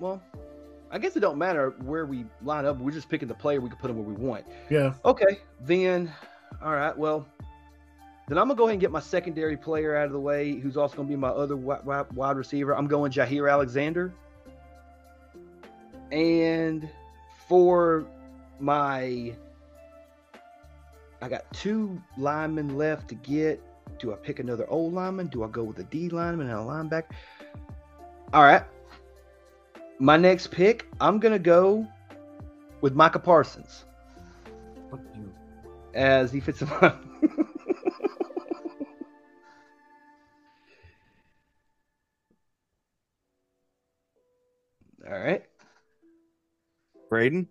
Well, 0.00 0.22
I 0.90 0.98
guess 0.98 1.16
it 1.16 1.20
don't 1.20 1.38
matter 1.38 1.70
where 1.82 2.06
we 2.06 2.24
line 2.42 2.64
up. 2.64 2.78
We're 2.78 2.92
just 2.92 3.08
picking 3.08 3.28
the 3.28 3.34
player. 3.34 3.60
We 3.60 3.68
can 3.68 3.78
put 3.78 3.90
him 3.90 3.96
where 3.96 4.06
we 4.06 4.14
want. 4.14 4.46
Yeah. 4.70 4.94
Okay, 5.04 5.40
then. 5.60 6.12
All 6.62 6.72
right. 6.72 6.96
Well, 6.96 7.26
then 8.28 8.38
I'm 8.38 8.48
gonna 8.48 8.56
go 8.56 8.64
ahead 8.64 8.74
and 8.74 8.80
get 8.80 8.90
my 8.90 9.00
secondary 9.00 9.56
player 9.56 9.96
out 9.96 10.06
of 10.06 10.12
the 10.12 10.20
way, 10.20 10.54
who's 10.54 10.76
also 10.76 10.96
gonna 10.96 11.08
be 11.08 11.16
my 11.16 11.28
other 11.28 11.56
wide, 11.56 12.36
receiver. 12.36 12.76
I'm 12.76 12.86
going 12.86 13.12
Jaire 13.12 13.50
Alexander. 13.50 14.12
And 16.10 16.88
for 17.48 18.06
my, 18.58 19.34
I 21.20 21.28
got 21.28 21.50
two 21.52 22.02
linemen 22.16 22.76
left 22.76 23.08
to 23.08 23.14
get. 23.14 23.62
Do 23.98 24.12
I 24.12 24.16
pick 24.16 24.38
another 24.38 24.68
old 24.68 24.94
lineman? 24.94 25.26
Do 25.26 25.44
I 25.44 25.48
go 25.48 25.64
with 25.64 25.78
a 25.78 25.84
D 25.84 26.08
lineman 26.08 26.48
and 26.48 26.58
a 26.58 26.62
linebacker? 26.62 27.10
All 28.32 28.42
right. 28.42 28.62
My 30.00 30.16
next 30.16 30.52
pick, 30.52 30.86
I'm 31.00 31.18
gonna 31.18 31.40
go 31.40 31.86
with 32.80 32.94
Micah 32.94 33.18
Parsons 33.18 33.84
as 35.94 36.30
he 36.30 36.38
defensive 36.38 36.70
lineman. 36.70 37.00
All 45.10 45.18
right. 45.18 45.42
Braden? 47.08 47.48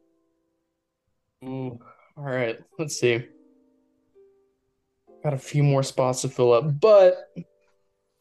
Ooh. 1.44 1.80
All 2.16 2.24
right. 2.24 2.60
Let's 2.80 2.98
see. 2.98 3.26
Got 5.24 5.34
a 5.34 5.38
few 5.38 5.64
more 5.64 5.84
spots 5.84 6.22
to 6.22 6.30
fill 6.30 6.54
up, 6.54 6.80
but 6.80 7.30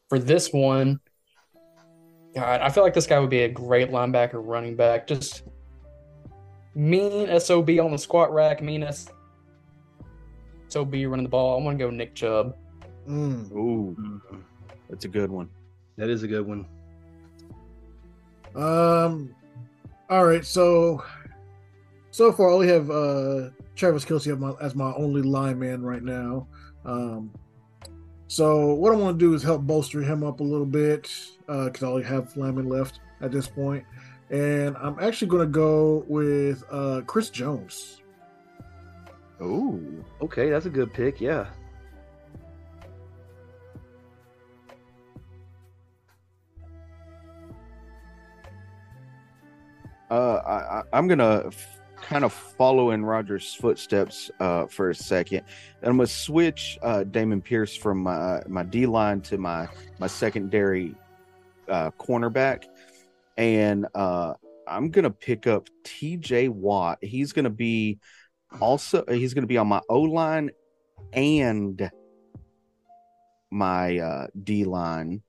for 0.08 0.18
this 0.18 0.52
one, 0.52 0.98
God, 2.36 2.60
I 2.60 2.68
feel 2.68 2.84
like 2.84 2.92
this 2.92 3.06
guy 3.06 3.18
would 3.18 3.30
be 3.30 3.44
a 3.44 3.48
great 3.48 3.90
linebacker, 3.90 4.34
running 4.34 4.76
back. 4.76 5.06
Just 5.06 5.44
mean 6.74 7.40
sob 7.40 7.70
on 7.70 7.92
the 7.92 7.96
squat 7.96 8.30
rack, 8.30 8.62
mean 8.62 8.86
sob 10.68 10.92
running 10.92 11.22
the 11.22 11.30
ball. 11.30 11.58
I 11.58 11.64
want 11.64 11.78
to 11.78 11.84
go 11.86 11.90
Nick 11.90 12.14
Chubb. 12.14 12.54
Mm. 13.08 13.50
Ooh, 13.52 13.96
mm-hmm. 13.98 14.36
that's 14.90 15.06
a 15.06 15.08
good 15.08 15.30
one. 15.30 15.48
That 15.96 16.10
is 16.10 16.24
a 16.24 16.28
good 16.28 16.46
one. 16.46 16.66
Um, 18.54 19.34
all 20.10 20.26
right. 20.26 20.44
So, 20.44 21.02
so 22.10 22.32
far, 22.32 22.50
I 22.50 22.52
only 22.52 22.68
have 22.68 22.90
uh 22.90 23.48
Travis 23.76 24.04
Kelce 24.04 24.30
as 24.30 24.38
my, 24.38 24.52
as 24.60 24.74
my 24.74 24.92
only 24.92 25.22
lineman 25.22 25.82
right 25.82 26.02
now. 26.02 26.46
Um, 26.84 27.32
so 28.28 28.74
what 28.74 28.92
I 28.92 28.96
want 28.96 29.18
to 29.18 29.24
do 29.24 29.34
is 29.34 29.42
help 29.42 29.62
bolster 29.62 30.02
him 30.02 30.24
up 30.24 30.40
a 30.40 30.42
little 30.42 30.66
bit 30.66 31.10
because 31.46 31.82
uh, 31.82 31.86
I 31.86 31.90
only 31.90 32.02
have 32.04 32.36
linemen 32.36 32.68
left 32.68 33.00
at 33.20 33.30
this 33.30 33.46
point, 33.46 33.84
and 34.30 34.76
I'm 34.78 34.98
actually 34.98 35.28
going 35.28 35.46
to 35.46 35.52
go 35.52 36.04
with 36.08 36.64
uh, 36.70 37.02
Chris 37.06 37.30
Jones. 37.30 38.02
Oh, 39.40 39.80
okay, 40.22 40.50
that's 40.50 40.66
a 40.66 40.70
good 40.70 40.92
pick. 40.92 41.20
Yeah. 41.20 41.46
Uh, 50.10 50.82
I, 50.92 50.98
am 50.98 51.08
gonna 51.08 51.50
kind 52.08 52.24
of 52.24 52.32
follow 52.32 52.92
in 52.92 53.04
Roger's 53.04 53.52
footsteps 53.52 54.30
uh, 54.38 54.66
for 54.66 54.90
a 54.90 54.94
second. 54.94 55.42
And 55.82 55.90
I'm 55.90 55.96
gonna 55.96 56.06
switch 56.06 56.78
uh, 56.82 57.04
Dameon 57.04 57.42
Pierce 57.42 57.76
from 57.76 58.02
my 58.02 58.42
my 58.46 58.62
D 58.62 58.86
line 58.86 59.20
to 59.22 59.38
my 59.38 59.68
my 59.98 60.06
secondary 60.06 60.94
uh, 61.68 61.90
cornerback, 61.98 62.64
and 63.36 63.86
uh, 63.94 64.34
I'm 64.68 64.90
gonna 64.90 65.10
pick 65.10 65.46
up 65.48 65.68
T.J. 65.84 66.48
Watt. 66.48 66.98
He's 67.02 67.32
gonna 67.32 67.50
be 67.50 67.98
also 68.60 69.04
he's 69.08 69.34
gonna 69.34 69.48
be 69.48 69.58
on 69.58 69.66
my 69.66 69.80
O 69.88 70.00
line 70.02 70.50
and 71.12 71.90
my 73.50 73.98
uh, 73.98 74.26
D 74.44 74.64
line. 74.64 75.22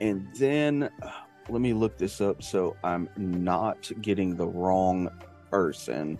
And 0.00 0.26
then 0.34 0.88
uh, 1.02 1.10
let 1.50 1.60
me 1.60 1.72
look 1.72 1.98
this 1.98 2.20
up 2.20 2.42
so 2.42 2.76
I'm 2.84 3.08
not 3.16 3.90
getting 4.00 4.36
the 4.36 4.46
wrong 4.46 5.10
person. 5.50 6.18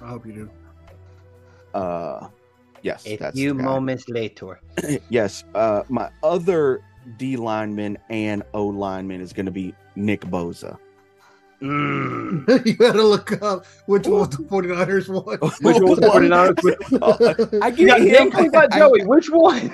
I 0.00 0.08
hope 0.08 0.26
you 0.26 0.32
do. 0.32 0.50
Uh, 1.78 2.28
yes. 2.82 3.06
A 3.06 3.32
few 3.32 3.54
moments 3.54 4.08
later. 4.08 4.60
yes. 5.08 5.44
Uh, 5.54 5.82
my 5.88 6.10
other 6.22 6.82
D 7.18 7.36
lineman 7.36 7.98
and 8.10 8.42
O 8.54 8.66
lineman 8.66 9.20
is 9.20 9.32
going 9.32 9.46
to 9.46 9.52
be 9.52 9.74
Nick 9.96 10.22
Bosa. 10.22 10.78
Mm. 11.62 12.66
you 12.66 12.74
gotta 12.74 13.02
look 13.02 13.40
up 13.40 13.64
which 13.86 14.08
one 14.08 14.28
the 14.30 14.38
49ers 14.38 15.08
won. 15.08 15.38
Which 15.60 15.80
one 15.80 16.00
the 16.00 16.08
49ers 16.08 17.62
I 17.62 17.70
get 17.70 18.00
him. 18.00 18.32
I, 18.34 18.50
I, 18.58 18.78
Joey, 18.78 19.04
which 19.04 19.30
one? 19.30 19.70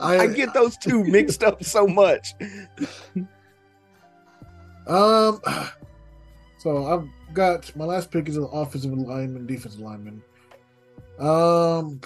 I, 0.00 0.18
I, 0.18 0.26
get 0.26 0.52
those 0.52 0.76
two 0.76 1.04
mixed 1.04 1.44
up 1.44 1.62
so 1.62 1.86
much. 1.86 2.34
Um, 4.88 5.40
so 6.58 6.86
I've 6.86 7.34
got 7.34 7.74
my 7.76 7.84
last 7.84 8.10
pick 8.10 8.28
is 8.28 8.36
an 8.36 8.48
offensive 8.52 8.92
lineman, 8.92 9.46
defensive 9.46 9.80
lineman. 9.80 10.22
Um, 11.18 12.00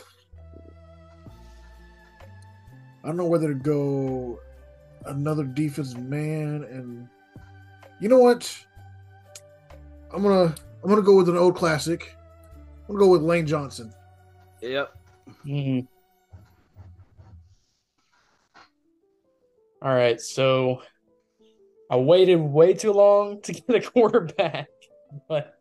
I 3.02 3.06
don't 3.06 3.16
know 3.16 3.26
whether 3.26 3.48
to 3.48 3.54
go 3.54 4.40
another 5.06 5.44
defensive 5.44 6.02
man, 6.02 6.64
and 6.64 7.08
you 8.00 8.08
know 8.08 8.18
what? 8.18 8.66
I'm 10.12 10.22
gonna 10.22 10.54
I'm 10.82 10.88
gonna 10.88 11.02
go 11.02 11.16
with 11.16 11.28
an 11.28 11.36
old 11.36 11.56
classic. 11.56 12.14
I'm 12.88 12.94
gonna 12.94 12.98
go 12.98 13.10
with 13.10 13.22
Lane 13.22 13.46
Johnson. 13.46 13.92
Yep. 14.60 14.94
Mm-hmm. 15.46 15.86
All 19.82 19.92
right, 19.92 20.20
so 20.20 20.80
I 21.90 21.96
waited 21.96 22.36
way 22.36 22.72
too 22.72 22.92
long 22.92 23.40
to 23.42 23.52
get 23.52 23.68
a 23.68 23.80
quarterback, 23.80 24.68
but 25.28 25.58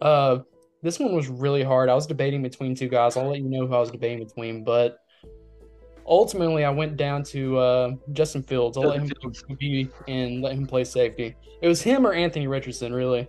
uh, 0.00 0.38
this 0.82 1.00
one 1.00 1.14
was 1.14 1.28
really 1.28 1.64
hard. 1.64 1.88
I 1.88 1.94
was 1.94 2.06
debating 2.06 2.42
between 2.42 2.76
two 2.76 2.88
guys. 2.88 3.16
I'll 3.16 3.28
let 3.28 3.38
you 3.38 3.48
know 3.48 3.66
who 3.66 3.74
I 3.74 3.80
was 3.80 3.90
debating 3.90 4.24
between, 4.24 4.62
but 4.62 4.98
ultimately 6.06 6.64
I 6.64 6.70
went 6.70 6.96
down 6.96 7.24
to 7.24 7.58
uh, 7.58 7.90
Justin 8.12 8.44
Fields. 8.44 8.76
I'll 8.76 8.84
Justin 8.84 9.08
let 9.08 9.22
him 9.22 9.56
Fields. 9.58 9.92
and 10.06 10.40
let 10.40 10.52
him 10.52 10.66
play 10.66 10.84
safety. 10.84 11.34
It 11.60 11.66
was 11.66 11.82
him 11.82 12.06
or 12.06 12.12
Anthony 12.12 12.46
Richardson, 12.46 12.92
really. 12.92 13.26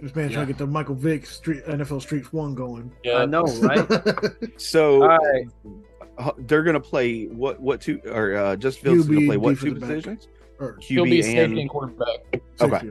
This 0.00 0.14
man 0.14 0.28
yeah. 0.28 0.34
trying 0.34 0.46
to 0.48 0.52
get 0.52 0.58
the 0.58 0.66
Michael 0.66 0.94
Vick 0.94 1.24
Street 1.24 1.64
NFL 1.64 2.02
Streets 2.02 2.34
One 2.34 2.54
going. 2.54 2.92
Yeah, 3.02 3.18
I 3.18 3.26
know, 3.26 3.44
right? 3.62 3.88
so, 4.58 5.02
All 5.02 5.08
right 5.08 5.46
they're 6.38 6.62
gonna 6.62 6.80
play 6.80 7.26
what 7.26 7.60
what 7.60 7.80
two 7.80 8.00
or 8.06 8.36
uh, 8.36 8.56
just 8.56 8.80
Fields 8.80 9.06
gonna 9.06 9.26
play 9.26 9.36
what 9.36 9.58
two 9.58 9.74
positions? 9.74 10.28
Or 10.58 10.74
QB 10.74 10.82
He'll 10.82 11.04
be 11.04 11.16
and... 11.18 11.24
safety 11.24 11.60
and 11.62 11.70
quarterback. 11.70 12.42
Okay. 12.60 12.76
okay. 12.76 12.90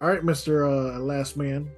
All 0.00 0.08
right, 0.08 0.24
Mister 0.24 0.66
uh, 0.66 0.98
Last 0.98 1.36
Man. 1.36 1.70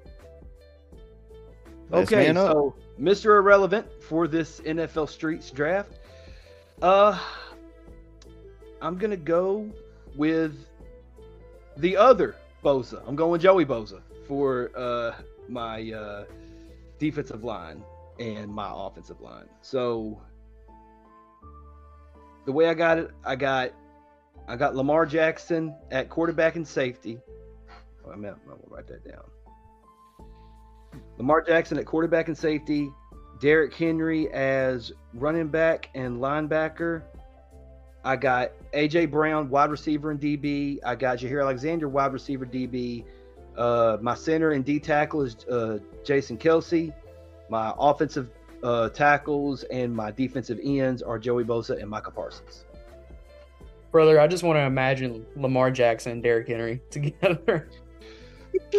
Last 1.90 2.12
okay, 2.12 2.32
man 2.32 2.36
so 2.36 2.74
Mister 2.98 3.36
Irrelevant 3.36 3.86
for 4.02 4.26
this 4.26 4.60
NFL 4.60 5.08
Streets 5.08 5.50
draft. 5.50 5.92
Uh, 6.82 7.18
I'm 8.80 8.98
gonna 8.98 9.16
go 9.16 9.70
with 10.16 10.66
the 11.76 11.96
other 11.96 12.36
Bosa. 12.64 13.02
I'm 13.06 13.16
going 13.16 13.40
Joey 13.40 13.66
Bosa 13.66 14.00
for 14.26 14.70
uh 14.74 15.12
my 15.48 15.92
uh 15.92 16.24
defensive 17.04 17.44
line 17.44 17.84
and 18.18 18.50
my 18.50 18.70
offensive 18.72 19.20
line. 19.20 19.44
So 19.60 20.22
the 22.46 22.52
way 22.52 22.66
I 22.66 22.72
got 22.72 22.96
it, 22.96 23.10
I 23.26 23.36
got 23.36 23.72
I 24.48 24.56
got 24.56 24.74
Lamar 24.74 25.04
Jackson 25.04 25.74
at 25.90 26.08
quarterback 26.08 26.56
and 26.56 26.66
safety. 26.66 27.18
Oh, 28.06 28.10
I'm 28.10 28.22
gonna 28.22 28.36
write 28.68 28.86
that 28.86 29.04
down. 29.04 29.24
Lamar 31.18 31.42
Jackson 31.42 31.78
at 31.78 31.84
quarterback 31.84 32.28
and 32.28 32.38
safety, 32.38 32.90
Derrick 33.38 33.74
Henry 33.74 34.32
as 34.32 34.90
running 35.12 35.48
back 35.48 35.90
and 35.94 36.20
linebacker. 36.20 37.02
I 38.02 38.16
got 38.16 38.52
AJ 38.72 39.10
Brown, 39.10 39.50
wide 39.50 39.70
receiver 39.70 40.10
and 40.10 40.18
DB. 40.20 40.78
I 40.86 40.94
got 40.94 41.18
Jaire 41.18 41.42
Alexander, 41.42 41.86
wide 41.86 42.14
receiver 42.14 42.46
DB. 42.46 43.04
Uh, 43.56 43.98
my 44.00 44.14
center 44.14 44.50
and 44.50 44.64
D 44.64 44.80
tackle 44.80 45.22
is 45.22 45.36
uh, 45.46 45.78
Jason 46.04 46.36
Kelce. 46.36 46.92
My 47.48 47.72
offensive 47.78 48.28
uh, 48.62 48.88
tackles 48.88 49.62
and 49.64 49.94
my 49.94 50.10
defensive 50.10 50.58
ends 50.62 51.02
are 51.02 51.18
Joey 51.18 51.44
Bosa 51.44 51.80
and 51.80 51.88
Micah 51.88 52.10
Parsons. 52.10 52.64
Brother, 53.92 54.18
I 54.18 54.26
just 54.26 54.42
want 54.42 54.56
to 54.56 54.62
imagine 54.62 55.24
Lamar 55.36 55.70
Jackson 55.70 56.12
and 56.12 56.22
Derrick 56.22 56.48
Henry 56.48 56.80
together. 56.90 57.68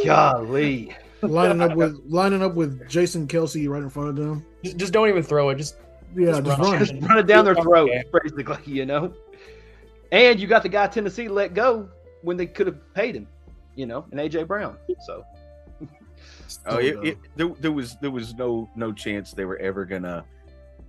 Golly. 0.04 0.94
lining 1.22 1.62
up 1.62 1.76
with 1.76 2.02
lining 2.08 2.42
up 2.42 2.56
with 2.56 2.88
Jason 2.90 3.28
Kelce 3.28 3.70
right 3.70 3.82
in 3.82 3.90
front 3.90 4.10
of 4.10 4.16
them. 4.18 4.46
Just, 4.64 4.78
just 4.78 4.94
don't 4.94 5.08
even 5.08 5.24
throw 5.24 5.50
it. 5.50 5.56
Just 5.56 5.78
yeah, 6.16 6.42
just, 6.42 6.46
just 6.46 6.60
run, 6.60 6.80
just 6.80 6.94
run 7.02 7.18
it 7.18 7.28
down 7.28 7.46
their 7.46 7.56
throat, 7.56 7.90
basically. 8.12 8.74
You 8.74 8.86
know. 8.86 9.14
And 10.12 10.40
you 10.40 10.48
got 10.48 10.64
the 10.64 10.70
guy 10.70 10.88
Tennessee 10.88 11.28
let 11.28 11.54
go 11.54 11.90
when 12.22 12.38
they 12.38 12.46
could 12.46 12.68
have 12.68 12.94
paid 12.94 13.16
him 13.16 13.28
you 13.76 13.86
know, 13.86 14.06
and 14.12 14.20
AJ 14.20 14.48
Brown. 14.48 14.78
So. 15.06 15.24
oh, 16.68 16.78
it, 16.78 16.98
it, 17.04 17.18
there, 17.36 17.50
there 17.60 17.72
was 17.72 17.98
there 17.98 18.12
was 18.12 18.34
no 18.36 18.70
no 18.76 18.92
chance 18.92 19.32
they 19.32 19.46
were 19.46 19.58
ever 19.58 19.86
gonna 19.86 20.24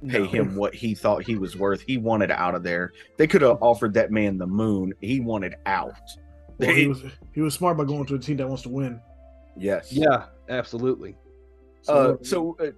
pay 0.07 0.21
no. 0.21 0.27
him 0.27 0.57
what 0.57 0.75
he 0.75 0.95
thought 0.95 1.23
he 1.23 1.37
was 1.37 1.57
worth. 1.57 1.81
He 1.81 1.99
wanted 1.99 2.31
out 2.31 2.55
of 2.55 2.63
there. 2.63 2.93
They 3.17 3.27
could 3.27 3.43
have 3.43 3.59
offered 3.61 3.95
that 3.95 4.11
man 4.11 4.39
the 4.39 4.47
moon. 4.47 4.93
He 5.01 5.21
wanted 5.21 5.57
out. 5.67 5.95
Well, 6.59 6.75
he 6.75 6.87
was 6.87 7.03
he 7.33 7.41
was 7.41 7.55
smart 7.55 7.77
by 7.77 7.85
going 7.85 8.07
to 8.07 8.15
a 8.15 8.19
team 8.19 8.37
that 8.39 8.49
wants 8.49 8.63
to 8.63 8.69
win. 8.69 9.01
Yes. 9.57 9.93
Yeah, 9.93 10.27
absolutely. 10.49 11.17
So, 11.83 11.95
uh, 11.95 12.17
so 12.23 12.57
uh, 12.61 12.71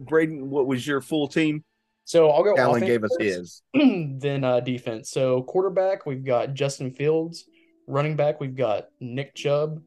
Braden, 0.00 0.50
what 0.50 0.66
was 0.66 0.86
your 0.86 1.00
full 1.00 1.28
team? 1.28 1.64
So 2.04 2.30
I'll 2.30 2.42
go. 2.42 2.56
Alan 2.56 2.84
gave 2.84 3.04
us 3.04 3.16
his. 3.18 3.62
then 3.74 4.44
uh, 4.44 4.60
defense. 4.60 5.10
So 5.10 5.42
quarterback, 5.42 6.04
we've 6.04 6.24
got 6.24 6.54
Justin 6.54 6.90
Fields. 6.90 7.44
Running 7.86 8.16
back, 8.16 8.40
we've 8.40 8.56
got 8.56 8.88
Nick 9.00 9.34
Chubb. 9.34 9.80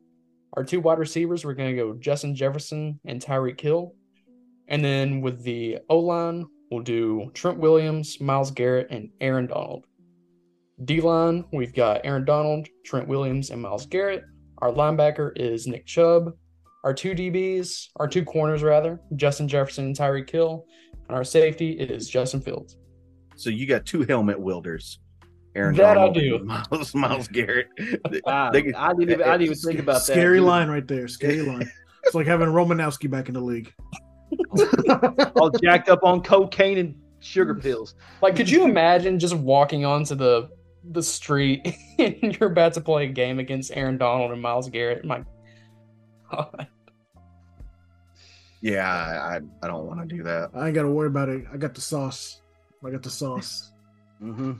Our 0.55 0.63
two 0.63 0.79
wide 0.79 0.99
receivers, 0.99 1.43
we're 1.43 1.53
going 1.53 1.75
to 1.75 1.81
go 1.81 1.93
Justin 1.93 2.35
Jefferson 2.35 2.99
and 3.05 3.21
Tyreek 3.21 3.59
Hill. 3.59 3.93
And 4.67 4.83
then 4.83 5.21
with 5.21 5.43
the 5.43 5.79
O 5.89 5.99
line, 5.99 6.45
we'll 6.69 6.83
do 6.83 7.31
Trent 7.33 7.57
Williams, 7.57 8.19
Myles 8.21 8.51
Garrett, 8.51 8.87
and 8.91 9.09
Aaron 9.21 9.47
Donald. 9.47 9.85
D 10.83 11.01
line, 11.01 11.43
we've 11.51 11.73
got 11.73 12.01
Aaron 12.03 12.25
Donald, 12.25 12.67
Trent 12.85 13.07
Williams, 13.07 13.49
and 13.49 13.61
Myles 13.61 13.87
Garrett. 13.87 14.23
Our 14.59 14.71
linebacker 14.71 15.31
is 15.35 15.65
Nick 15.65 15.85
Chubb. 15.85 16.33
Our 16.83 16.93
two 16.93 17.13
DBs, 17.13 17.87
our 17.95 18.07
two 18.07 18.23
corners 18.23 18.61
rather, 18.61 19.01
Justin 19.15 19.47
Jefferson 19.47 19.85
and 19.85 19.95
Tyreek 19.95 20.29
Hill. 20.29 20.65
And 21.07 21.17
our 21.17 21.23
safety 21.23 21.71
is 21.71 22.09
Justin 22.09 22.41
Fields. 22.41 22.77
So 23.35 23.49
you 23.49 23.65
got 23.65 23.85
two 23.85 24.03
helmet 24.03 24.39
wielders. 24.39 24.99
Aaron 25.57 25.75
That 25.75 25.97
I 25.97 26.09
do. 26.13 26.35
and 26.37 26.45
Miles 26.45 26.93
Myles 26.95 27.27
Garrett. 27.27 27.67
Wow. 28.25 28.51
They 28.51 28.61
could- 28.63 28.75
I 28.75 28.89
didn't 28.93 29.09
even, 29.11 29.21
I 29.23 29.31
didn't 29.37 29.41
even 29.43 29.57
think 29.57 29.79
about 29.79 29.93
that. 29.95 30.01
Scary 30.13 30.39
line 30.39 30.69
right 30.69 30.87
there. 30.87 31.07
Scary 31.07 31.41
line. 31.41 31.69
It's 32.03 32.15
like 32.15 32.27
having 32.27 32.47
Romanowski 32.49 33.09
back 33.09 33.27
in 33.27 33.33
the 33.33 33.41
league. 33.41 33.73
All 35.35 35.49
jacked 35.49 35.89
up 35.89 36.03
on 36.03 36.21
cocaine 36.21 36.77
and 36.77 36.95
sugar 37.19 37.55
pills. 37.55 37.95
Like, 38.21 38.35
could 38.35 38.49
you 38.49 38.63
imagine 38.65 39.19
just 39.19 39.35
walking 39.35 39.83
onto 39.85 40.15
the 40.15 40.49
the 40.91 41.03
street 41.03 41.67
and 41.99 42.37
you're 42.39 42.49
about 42.51 42.73
to 42.73 42.81
play 42.81 43.05
a 43.05 43.07
game 43.07 43.39
against 43.39 43.71
Aaron 43.75 43.97
Donald 43.97 44.31
and 44.31 44.41
Myles 44.41 44.69
Garrett? 44.69 45.03
My 45.03 45.23
God. 46.31 46.67
yeah, 48.61 48.89
I 48.89 49.35
I, 49.35 49.39
I 49.63 49.67
don't 49.67 49.85
want 49.85 50.07
to 50.07 50.15
do 50.15 50.23
that. 50.23 50.51
I 50.53 50.67
ain't 50.67 50.75
got 50.75 50.83
to 50.83 50.89
worry 50.89 51.07
about 51.07 51.29
it. 51.29 51.45
I 51.53 51.57
got 51.57 51.73
the 51.73 51.81
sauce. 51.81 52.41
I 52.85 52.89
got 52.89 53.03
the 53.03 53.09
sauce. 53.09 53.71
Hmm 54.19 54.53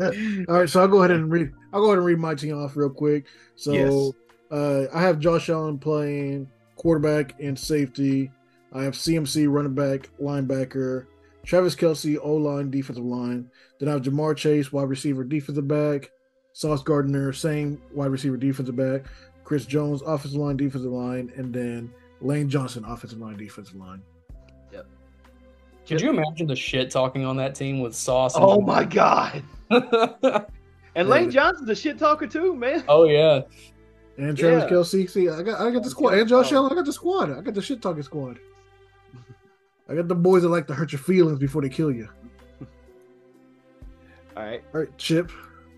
All 0.48 0.58
right, 0.60 0.68
so 0.68 0.80
I'll 0.80 0.88
go 0.88 0.98
ahead 0.98 1.10
and 1.10 1.30
read. 1.30 1.52
I'll 1.72 1.80
go 1.80 1.86
ahead 1.86 1.98
and 1.98 2.06
read 2.06 2.18
my 2.18 2.34
team 2.34 2.56
off 2.56 2.76
real 2.76 2.90
quick. 2.90 3.26
So 3.56 3.72
Yes. 3.72 4.12
uh, 4.50 4.86
I 4.94 5.02
have 5.02 5.18
Josh 5.18 5.48
Allen 5.50 5.78
playing 5.78 6.50
quarterback 6.76 7.34
and 7.40 7.58
safety. 7.58 8.30
I 8.72 8.82
have 8.84 8.94
CMC 8.94 9.48
running 9.48 9.74
back, 9.74 10.08
linebacker, 10.20 11.06
Travis 11.44 11.76
Kelce 11.76 12.18
O 12.22 12.34
line, 12.34 12.70
defensive 12.70 13.04
line. 13.04 13.50
Then 13.78 13.88
I 13.88 13.92
have 13.92 14.02
Ja'Marr 14.02 14.36
Chase 14.36 14.72
wide 14.72 14.88
receiver, 14.88 15.24
defensive 15.24 15.68
back, 15.68 16.10
Sauce 16.52 16.82
Gardner 16.82 17.32
same 17.32 17.80
wide 17.92 18.10
receiver, 18.10 18.36
defensive 18.36 18.76
back, 18.76 19.04
Chris 19.44 19.66
Jones 19.66 20.02
offensive 20.02 20.40
line, 20.40 20.56
defensive 20.56 20.90
line, 20.90 21.32
and 21.36 21.52
then 21.52 21.92
Lane 22.20 22.48
Johnson 22.48 22.84
offensive 22.86 23.18
line, 23.18 23.36
defensive 23.36 23.76
line. 23.76 24.02
Could 25.86 26.00
you 26.00 26.10
imagine 26.10 26.46
the 26.46 26.56
shit 26.56 26.90
talking 26.90 27.24
on 27.24 27.36
that 27.36 27.54
team 27.54 27.80
with 27.80 27.94
Sauce? 27.94 28.34
and 28.34 28.44
Oh 28.44 28.60
my 28.60 28.84
god! 28.84 29.42
And 30.96 31.10
Lane 31.10 31.30
Johnson's 31.30 31.68
a 31.68 31.74
shit 31.74 31.98
talker 31.98 32.26
too, 32.26 32.54
man. 32.56 32.82
oh 32.88 33.04
yeah. 33.04 33.42
And 34.16 34.34
Travis 34.36 34.64
Yeah. 34.64 34.70
Kelce. 34.70 35.10
See, 35.10 35.28
I 35.28 35.42
got 35.42 35.60
I 35.60 35.70
got 35.70 35.82
the 35.82 35.90
squad. 35.90 36.14
And 36.14 36.26
Josh 36.26 36.50
Allen, 36.52 36.72
I 36.72 36.74
got 36.74 36.86
the 36.86 36.92
squad. 36.92 37.30
I 37.36 37.42
got 37.42 37.52
the 37.52 37.60
shit 37.60 37.82
talking 37.82 38.02
squad. 38.02 38.38
I 39.90 39.94
got 39.94 40.08
the 40.08 40.14
boys 40.14 40.40
that 40.42 40.48
like 40.48 40.66
to 40.68 40.74
hurt 40.74 40.92
your 40.92 40.98
feelings 41.00 41.38
before 41.38 41.60
they 41.60 41.68
kill 41.68 41.92
you. 41.92 42.08
All 44.36 44.42
right, 44.42 44.62
All 44.74 44.80
right, 44.80 44.98
Chip. 44.98 45.30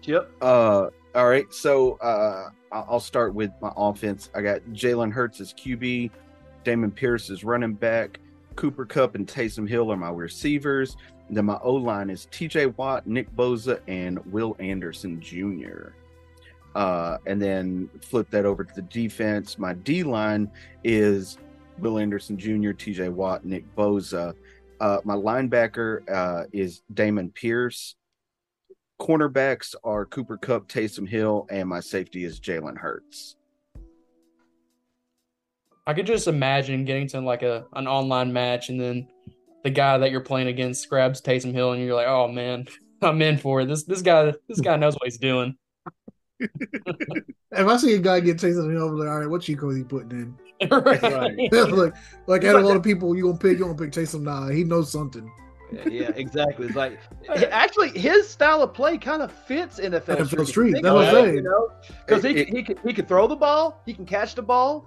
Chip. 0.03 0.31
Uh, 0.41 0.89
all 1.17 1.29
right. 1.29 1.53
So 1.53 1.95
uh, 1.95 2.51
I- 2.73 2.85
I'll 2.89 3.01
start 3.01 3.35
with 3.35 3.51
my 3.61 3.73
offense. 3.77 4.31
I 4.37 4.43
got 4.43 4.61
Jalen 4.73 5.13
Hurts 5.13 5.41
as 5.41 5.53
QB, 5.53 6.11
Dameon 6.65 6.95
Pierce 6.95 7.29
as 7.31 7.43
running 7.45 7.75
back, 7.75 8.21
Cooper 8.59 8.85
Kupp 8.85 9.15
and 9.15 9.25
Taysom 9.25 9.69
Hill 9.69 9.93
are 9.93 9.97
my 9.97 10.11
receivers. 10.11 10.97
Then 11.31 11.45
my 11.45 11.59
O 11.63 11.75
line 11.75 12.11
is 12.11 12.27
T.J. 12.33 12.67
Watt, 12.67 13.07
Nick 13.07 13.31
Bosa, 13.37 13.79
and 13.87 14.19
Will 14.33 14.57
Anderson 14.59 15.21
Jr. 15.21 15.91
Uh, 16.75 17.19
and 17.25 17.41
then 17.41 17.89
flip 18.03 18.29
that 18.31 18.45
over 18.45 18.65
to 18.65 18.75
the 18.75 18.83
defense. 18.83 19.59
My 19.59 19.75
D 19.75 20.03
line 20.03 20.51
is 20.83 21.39
Will 21.79 22.01
Anderson 22.01 22.37
Jr., 22.37 22.73
T.J. 22.73 23.11
Watt, 23.11 23.45
Nick 23.45 23.65
Bosa. 23.77 24.35
Uh, 24.81 24.99
my 25.05 25.15
linebacker 25.15 26.01
uh, 26.11 26.45
is 26.53 26.83
Dameon 26.93 27.33
Pierce 27.33 27.95
cornerbacks 29.01 29.77
are 29.85 30.05
Cooper 30.05 30.37
Kupp, 30.37 30.69
Taysom 30.69 31.09
Hill, 31.09 31.47
and 31.51 31.69
my 31.69 31.79
safety 31.79 32.25
is 32.25 32.41
Jalen 32.41 32.77
Hurts. 32.77 33.37
I 35.89 35.95
could 35.95 36.07
just 36.07 36.29
imagine 36.29 36.85
getting 36.85 37.09
to 37.09 37.21
like 37.23 37.43
a 37.43 37.65
an 37.73 37.89
online 37.89 38.31
match 38.31 38.69
and 38.69 38.79
then 38.79 39.09
the 39.65 39.71
guy 39.71 39.97
that 39.97 40.11
you're 40.11 40.21
playing 40.21 40.49
against 40.49 40.87
grabs 40.91 41.23
Taysom 41.23 41.53
Hill 41.53 41.73
and 41.73 41.83
you're 41.83 41.95
like, 41.95 42.07
oh 42.07 42.29
man, 42.29 42.69
I'm 43.03 43.23
in 43.23 43.39
for 43.39 43.63
it. 43.63 43.67
This 43.67 43.85
this 43.85 44.03
guy 44.03 44.35
this 44.49 44.61
guy 44.61 44.77
knows 44.77 44.95
what 44.95 45.05
he's 45.05 45.19
doing. 45.19 45.57
If 47.51 47.67
I 47.67 47.77
see 47.79 47.95
a 47.95 47.99
guy 47.99 48.21
get 48.21 48.39
chased, 48.39 48.59
I'm 48.59 48.73
like, 48.75 49.09
all 49.09 49.19
right, 49.21 49.27
what 49.29 49.41
cheat 49.41 49.59
code 49.59 49.75
he 49.77 49.83
putting 49.83 50.37
in? 50.61 50.69
right. 50.71 51.03
like, 51.03 51.95
like 52.27 52.45
out 52.45 52.57
of 52.57 52.65
all 52.67 52.75
the 52.75 52.81
people 52.81 53.17
you 53.17 53.25
gonna 53.25 53.39
pick, 53.39 53.59
you 53.59 53.65
gonna 53.65 53.75
pick 53.75 53.91
Taysom? 53.91 54.21
Nah, 54.21 54.49
he 54.49 54.65
knows 54.65 54.93
something. 54.93 55.29
Yeah, 55.73 55.89
yeah, 55.89 56.11
exactly. 56.15 56.67
It's 56.67 56.77
like 56.77 57.01
actually 57.51 57.99
his 57.99 58.29
style 58.29 58.63
of 58.63 58.75
play 58.75 58.99
kind 58.99 59.23
of 59.23 59.33
fits 59.33 59.81
NFL, 59.81 60.19
NFL 60.19 60.27
Street. 60.29 60.47
Street, 60.47 60.73
Think 60.73 60.85
that's 60.85 60.95
what 60.95 61.07
I'm 61.07 61.15
saying. 61.15 61.47
Because 62.07 62.23
he, 62.23 62.31
It- 62.31 62.45
can- 62.47 62.57
he 62.57 62.63
can 62.63 62.77
he 62.85 62.93
can 62.93 63.07
throw 63.07 63.27
the 63.27 63.35
ball, 63.35 63.83
he 63.87 63.95
can 63.95 64.05
catch 64.05 64.35
the 64.35 64.43
ball, 64.43 64.87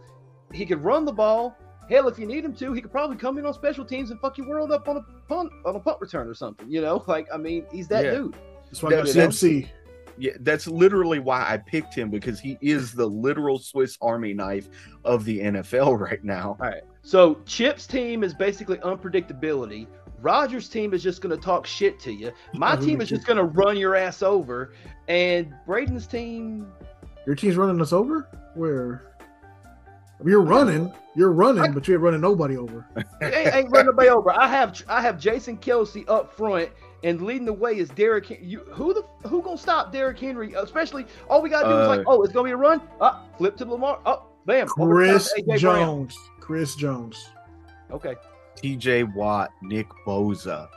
he 0.54 0.66
could 0.66 0.84
run 0.84 1.06
the 1.06 1.12
ball. 1.14 1.58
Hell, 1.90 2.08
if 2.08 2.18
you 2.18 2.26
need 2.26 2.46
him 2.46 2.54
to, 2.56 2.72
he 2.74 2.82
could 2.82 2.92
probably 2.92 3.18
come 3.18 3.38
in 3.38 3.46
on 3.46 3.54
special 3.54 3.84
teams 3.84 4.12
and 4.12 4.20
fuck 4.20 4.38
your 4.38 4.48
world 4.48 4.72
up 4.72 4.88
on 4.88 4.98
a 4.98 5.02
punt 5.28 5.52
on 5.66 5.76
a 5.76 5.80
punt 5.80 5.98
return 6.00 6.28
or 6.28 6.34
something. 6.34 6.70
You 6.70 6.82
know, 6.82 7.04
like 7.08 7.28
I 7.34 7.38
mean, 7.38 7.66
he's 7.72 7.88
that 7.90 8.06
Yeah. 8.06 8.12
dude. 8.12 8.36
That's 8.66 8.82
why 8.82 8.90
I 8.90 8.92
got 8.94 9.06
That- 9.08 9.14
CMC. 9.32 9.68
Yeah, 10.18 10.34
that's 10.42 10.68
literally 10.68 11.20
why 11.20 11.46
I 11.50 11.58
picked 11.58 11.96
him 11.96 12.10
because 12.12 12.40
he 12.40 12.58
is 12.62 12.92
the 12.92 13.06
literal 13.08 13.58
Swiss 13.58 13.98
Army 14.02 14.34
knife 14.34 14.68
of 15.04 15.26
the 15.26 15.40
NFL 15.40 15.98
right 16.12 16.24
now. 16.24 16.58
All 16.62 16.68
right. 16.68 16.84
So 17.02 17.40
Chip's 17.46 17.88
team 17.88 18.24
is 18.24 18.34
basically 18.34 18.78
unpredictability. 18.80 19.88
Rogers' 20.22 20.70
team 20.70 20.94
is 20.94 21.02
just 21.02 21.22
going 21.22 21.36
to 21.36 21.42
talk 21.42 21.66
shit 21.66 22.00
to 22.02 22.12
you. 22.12 22.32
My 22.54 22.76
team 22.76 23.02
is 23.02 23.10
just 23.10 23.26
going 23.26 23.38
to 23.38 23.46
run 23.46 23.78
your 23.78 23.96
ass 23.96 24.22
over. 24.22 24.74
And 25.08 25.52
Braden's 25.66 26.06
team, 26.06 26.68
Your 27.26 27.34
team's 27.36 27.56
running 27.56 27.82
us 27.82 27.92
over? 27.92 28.28
Where? 28.54 29.11
You're 30.24 30.42
running, 30.42 30.94
you're 31.16 31.32
running, 31.32 31.74
but 31.74 31.88
you 31.88 31.96
ain't 31.96 32.04
running 32.04 32.22
nobody 32.22 32.58
over. 32.58 32.88
ain't, 33.22 33.56
ain't 33.56 33.72
running 33.72 33.88
nobody 33.88 34.10
over. 34.10 34.32
I 34.32 34.48
have 34.48 34.82
I 34.88 35.02
have 35.02 35.20
Jason 35.20 35.58
Kelce 35.58 36.08
up 36.10 36.34
front, 36.36 36.70
and 37.04 37.22
leading 37.22 37.46
the 37.46 37.54
way 37.54 37.78
is 37.78 37.90
Derrick. 37.90 38.28
Hen- 38.28 38.40
You 38.42 38.60
who 38.72 38.94
the 38.94 39.04
who 39.28 39.42
gonna 39.42 39.58
stop 39.58 39.92
Derrick 39.92 40.20
Henry? 40.20 40.54
Especially 40.54 41.06
all 41.30 41.42
we 41.42 41.50
gotta 41.50 41.68
do 41.70 41.80
is 41.80 41.88
like, 41.88 42.00
Uh, 42.02 42.12
oh, 42.12 42.22
it's 42.24 42.34
gonna 42.34 42.46
be 42.46 42.52
a 42.52 42.58
run. 42.58 42.82
Up, 43.00 43.28
flip 43.38 43.58
to 43.58 43.66
Lamar. 43.66 44.00
Up, 44.06 44.32
bam. 44.46 44.68
over 44.80 45.06
the 45.06 45.14
top 45.14 45.22
Chris 45.22 45.34
to 45.34 45.42
AJ 45.44 45.46
Brown. 45.46 45.60
Jones. 45.60 46.18
Chris 46.40 46.76
Jones. 46.76 47.30
Okay, 47.92 48.16
TJ 48.58 49.14
Watt, 49.16 49.52
Nick 49.62 49.88
Bosa. 50.06 50.68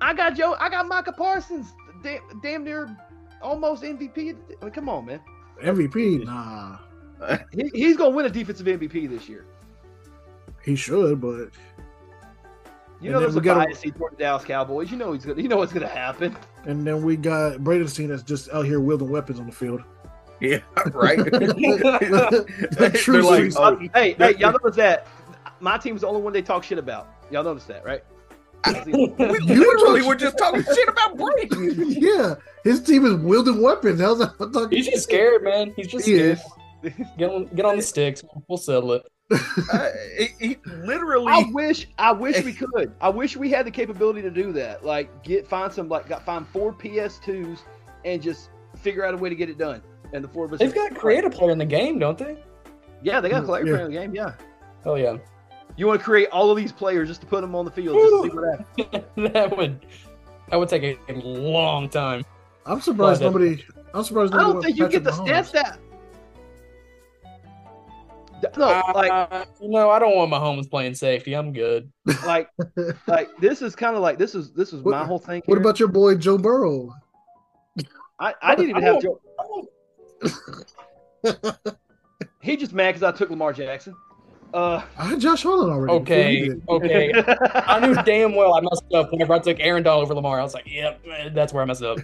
I 0.00 0.14
got 0.14 0.34
Joe. 0.34 0.56
I 0.58 0.68
got 0.68 0.86
Micah 0.88 1.12
Parsons. 1.12 1.72
Damn, 2.02 2.20
damn 2.42 2.64
near 2.64 2.96
almost 3.42 3.82
MVP. 3.82 4.36
I 4.60 4.64
mean, 4.64 4.72
come 4.72 4.88
on, 4.88 5.06
man. 5.06 5.20
MVP? 5.62 6.24
Nah. 6.24 6.78
He, 7.52 7.70
he's 7.74 7.96
gonna 7.96 8.14
win 8.14 8.26
a 8.26 8.30
defensive 8.30 8.66
MVP 8.66 9.08
this 9.10 9.28
year. 9.28 9.44
He 10.64 10.76
should, 10.76 11.20
but 11.20 11.48
You 13.00 13.10
know, 13.12 13.20
there's 13.20 13.34
we 13.34 13.40
a 13.40 13.42
gotta- 13.44 13.64
bias 13.66 13.80
toward 13.96 14.12
the 14.12 14.16
Dallas 14.18 14.44
Cowboys. 14.44 14.90
You 14.90 14.96
know 14.98 15.12
he's 15.12 15.24
gonna. 15.24 15.40
You 15.42 15.48
know 15.48 15.56
what's 15.56 15.72
gonna 15.72 15.86
happen. 15.88 16.36
and 16.64 16.86
then 16.86 17.02
we 17.02 17.16
got 17.16 17.62
Braden's 17.64 17.94
team 17.94 18.08
that's 18.08 18.22
just 18.22 18.48
out 18.50 18.66
here 18.66 18.80
wielding 18.80 19.10
weapons 19.10 19.40
on 19.40 19.46
the 19.46 19.52
field. 19.52 19.82
Yeah, 20.40 20.58
right. 20.92 21.18
The 21.30 22.90
true 22.94 23.22
like, 23.22 23.52
oh, 23.56 23.76
Hey, 23.94 24.12
hey, 24.12 24.36
y'all 24.36 24.52
notice 24.52 24.76
that? 24.76 25.06
My 25.60 25.76
team's 25.78 26.02
the 26.02 26.06
only 26.06 26.20
one 26.22 26.32
they 26.32 26.42
talk 26.42 26.62
shit 26.62 26.78
about. 26.78 27.08
Y'all 27.32 27.42
notice 27.42 27.64
that, 27.64 27.84
right? 27.84 28.04
we 28.86 29.38
literally 29.40 30.02
were 30.02 30.14
just 30.16 30.36
talking 30.38 30.62
shit 30.62 30.88
about 30.88 31.16
Brady. 31.16 31.98
yeah, 32.00 32.34
his 32.64 32.80
team 32.82 33.04
is 33.06 33.14
wielding 33.14 33.60
weapons. 33.62 34.00
How's 34.00 34.18
that? 34.18 34.68
He's 34.70 34.86
just 34.86 35.04
scared, 35.04 35.42
man. 35.42 35.72
He's 35.76 35.86
just 35.88 36.04
He 36.06 36.14
scared. 36.16 36.38
is. 36.38 36.44
Get 37.18 37.30
on, 37.30 37.46
get 37.54 37.64
on 37.64 37.76
the 37.76 37.82
sticks. 37.82 38.22
We'll 38.48 38.58
settle 38.58 38.92
it. 38.92 39.02
Uh, 39.72 39.88
he, 40.16 40.28
he 40.38 40.56
literally. 40.84 41.26
I 41.32 41.44
wish, 41.52 41.88
I 41.98 42.12
wish 42.12 42.42
we 42.44 42.52
could. 42.74 42.92
I 43.00 43.08
wish 43.08 43.36
we 43.36 43.50
had 43.50 43.66
the 43.66 43.70
capability 43.70 44.22
to 44.22 44.30
do 44.30 44.52
that. 44.52 44.84
Like, 44.84 45.22
get 45.24 45.46
find 45.46 45.72
some, 45.72 45.88
like, 45.88 46.08
got 46.08 46.24
find 46.24 46.46
four 46.48 46.72
PS2s 46.72 47.58
and 48.04 48.22
just 48.22 48.50
figure 48.76 49.04
out 49.04 49.12
a 49.14 49.16
way 49.16 49.28
to 49.28 49.34
get 49.34 49.48
it 49.50 49.58
done. 49.58 49.82
And 50.12 50.22
the 50.24 50.28
four 50.28 50.44
of 50.46 50.52
us. 50.52 50.60
They've 50.60 50.74
got 50.74 50.94
creative 50.94 51.32
player 51.32 51.50
in 51.50 51.58
the 51.58 51.66
game, 51.66 51.98
don't 51.98 52.16
they? 52.16 52.38
Yeah, 53.02 53.20
they 53.20 53.28
got 53.28 53.42
a 53.42 53.46
player 53.46 53.66
Yeah. 53.66 53.72
player 53.74 53.84
in 53.86 53.92
the 53.92 53.98
game. 53.98 54.14
Yeah. 54.14 54.32
Oh 54.86 54.94
yeah. 54.94 55.16
You 55.76 55.86
want 55.86 56.00
to 56.00 56.04
create 56.04 56.28
all 56.30 56.50
of 56.50 56.56
these 56.56 56.72
players 56.72 57.08
just 57.08 57.20
to 57.20 57.26
put 57.26 57.42
them 57.42 57.54
on 57.54 57.64
the 57.64 57.70
field, 57.70 57.96
just 57.98 58.10
to 58.10 58.22
see 58.22 58.36
what 58.36 58.92
happens. 59.16 59.32
that 59.34 59.56
would 59.56 59.84
that 60.48 60.56
would 60.56 60.68
take 60.68 60.82
a, 60.82 60.96
a 61.12 61.14
long 61.14 61.88
time. 61.90 62.24
I'm 62.64 62.80
surprised 62.80 63.20
Well, 63.20 63.32
nobody. 63.32 63.62
I'm 63.92 64.02
surprised. 64.04 64.32
I 64.32 64.38
nobody 64.38 64.52
don't 64.54 64.62
think 64.62 64.78
you 64.78 64.88
get 64.88 65.04
the 65.04 65.10
Mahomes. 65.10 65.28
stats 65.28 65.52
that. 65.52 65.78
No, 68.56 68.82
like, 68.94 69.10
Uh, 69.10 69.44
you 69.60 69.68
know, 69.68 69.90
I 69.90 69.98
don't 69.98 70.14
want 70.16 70.30
my 70.30 70.38
Mahomes 70.38 70.70
playing 70.70 70.94
safety. 70.94 71.34
I'm 71.34 71.52
good. 71.52 71.90
like, 72.26 72.48
like 73.06 73.28
this 73.38 73.62
is 73.62 73.74
kind 73.76 73.96
of 73.96 74.02
like 74.02 74.18
this 74.18 74.34
is 74.34 74.52
this 74.52 74.72
is 74.72 74.82
What- 74.82 74.92
my 74.92 75.04
whole 75.04 75.18
thing. 75.18 75.42
What 75.46 75.58
about 75.58 75.78
your 75.80 75.88
boy 75.88 76.14
Joe 76.16 76.38
Burrow? 76.38 76.94
I? 78.20 78.34
I 78.42 78.54
didn't 78.54 78.70
even 78.70 78.84
I 78.84 78.86
have 78.86 79.02
don't- 79.02 79.20
Joe. 81.24 81.52
He 82.40 82.56
just 82.56 82.72
mad 82.72 82.94
because 82.94 83.02
I 83.02 83.16
took 83.16 83.30
Lamar 83.30 83.52
Jackson. 83.52 83.94
Uh, 84.54 84.82
I 84.96 85.04
had 85.06 85.20
Josh 85.20 85.44
Allen 85.44 85.68
already. 85.70 85.92
Okay, 85.92 86.50
okay. 86.68 87.12
I 87.54 87.78
knew 87.80 87.94
damn 88.04 88.34
well 88.34 88.54
I 88.54 88.60
messed 88.60 88.84
up 88.94 89.12
whenever 89.12 89.34
I 89.34 89.38
took 89.40 89.58
Aaron 89.60 89.82
Donald 89.82 90.04
over 90.04 90.14
Lamar. 90.14 90.40
I 90.40 90.42
was 90.42 90.54
like, 90.54 90.66
yep, 90.66 91.00
that's 91.32 91.52
where 91.52 91.62
I 91.62 91.66
messed 91.66 91.82
up. 91.82 91.98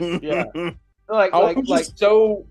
Yeah. 0.00 0.44
like, 1.08 1.34
I 1.34 1.38
like, 1.38 1.56
was 1.56 1.68
like, 1.68 1.80
just 1.84 1.98
so 1.98 2.46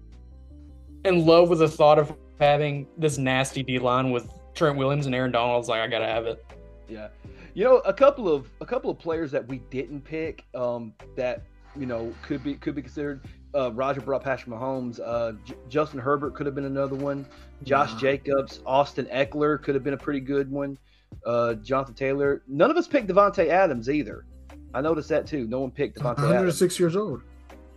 in 1.05 1.25
love 1.25 1.49
with 1.49 1.59
the 1.59 1.67
thought 1.67 1.97
of 1.97 2.13
having 2.41 2.87
this 2.97 3.17
nasty 3.17 3.63
D 3.63 3.79
line 3.79 4.11
with 4.11 4.33
Trent 4.53 4.75
Williams 4.75 5.05
and 5.05 5.15
Aaron 5.15 5.31
Donald. 5.31 5.63
I 5.65 5.67
like, 5.69 5.81
I 5.81 5.87
gotta 5.87 6.07
have 6.07 6.25
it. 6.25 6.43
yeah. 6.89 7.07
You 7.53 7.65
know, 7.65 7.77
a 7.79 7.93
couple 7.93 8.27
of 8.33 8.49
a 8.61 8.65
couple 8.65 8.89
of 8.89 8.97
players 8.97 9.29
that 9.31 9.45
we 9.47 9.59
didn't 9.69 10.01
pick, 10.01 10.45
um, 10.55 10.93
that 11.17 11.43
you 11.75 11.85
know, 11.85 12.13
could 12.21 12.43
be 12.43 12.55
could 12.55 12.75
be 12.75 12.81
considered. 12.81 13.21
Uh, 13.53 13.71
Roger 13.73 13.99
brought 14.01 14.23
Patrick 14.23 14.55
Mahomes. 14.55 14.99
Uh, 15.03 15.33
J- 15.45 15.55
Justin 15.67 15.99
Herbert 15.99 16.33
could 16.33 16.45
have 16.45 16.55
been 16.55 16.65
another 16.65 16.95
one. 16.95 17.25
Josh 17.63 17.93
Jacobs, 17.99 18.61
Austin 18.65 19.05
Ekeler 19.07 19.61
could 19.61 19.75
have 19.75 19.83
been 19.83 19.93
a 19.93 19.97
pretty 19.97 20.21
good 20.21 20.49
one. 20.49 20.77
Uh, 21.25 21.55
Jonathan 21.55 21.93
Taylor. 21.93 22.41
None 22.47 22.71
of 22.71 22.77
us 22.77 22.87
picked 22.87 23.07
Davante 23.09 23.47
Adams 23.49 23.89
either. 23.89 24.25
I 24.73 24.79
noticed 24.79 25.09
that 25.09 25.27
too. 25.27 25.45
No 25.47 25.59
one 25.59 25.71
picked 25.71 25.99
Davante. 25.99 26.19
106 26.19 26.61
Adams. 26.61 26.79
years 26.79 26.95
old. 26.95 27.21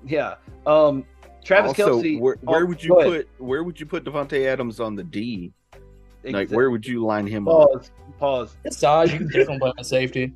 Yeah. 0.06 0.36
Um, 0.66 1.04
Travis 1.44 1.70
also, 1.70 2.00
Kelce. 2.00 2.18
Where, 2.18 2.36
where 2.42 2.62
oh, 2.62 2.66
would 2.66 2.82
you 2.82 2.94
put 2.94 3.28
where 3.38 3.62
would 3.62 3.78
you 3.78 3.86
put 3.86 4.04
Davante 4.04 4.46
Adams 4.46 4.80
on 4.80 4.94
the 4.94 5.04
D? 5.04 5.52
Exactly. 6.22 6.32
Like 6.32 6.50
where 6.50 6.70
would 6.70 6.86
you 6.86 7.04
line 7.04 7.26
him 7.26 7.44
pause, 7.44 7.90
up? 7.90 8.18
Pause. 8.18 8.56
His 8.64 8.76
size, 8.76 9.12
you 9.12 9.18
can 9.18 9.26
definitely 9.28 9.58
play 9.58 9.72
on 9.76 9.84
safety. 9.84 10.32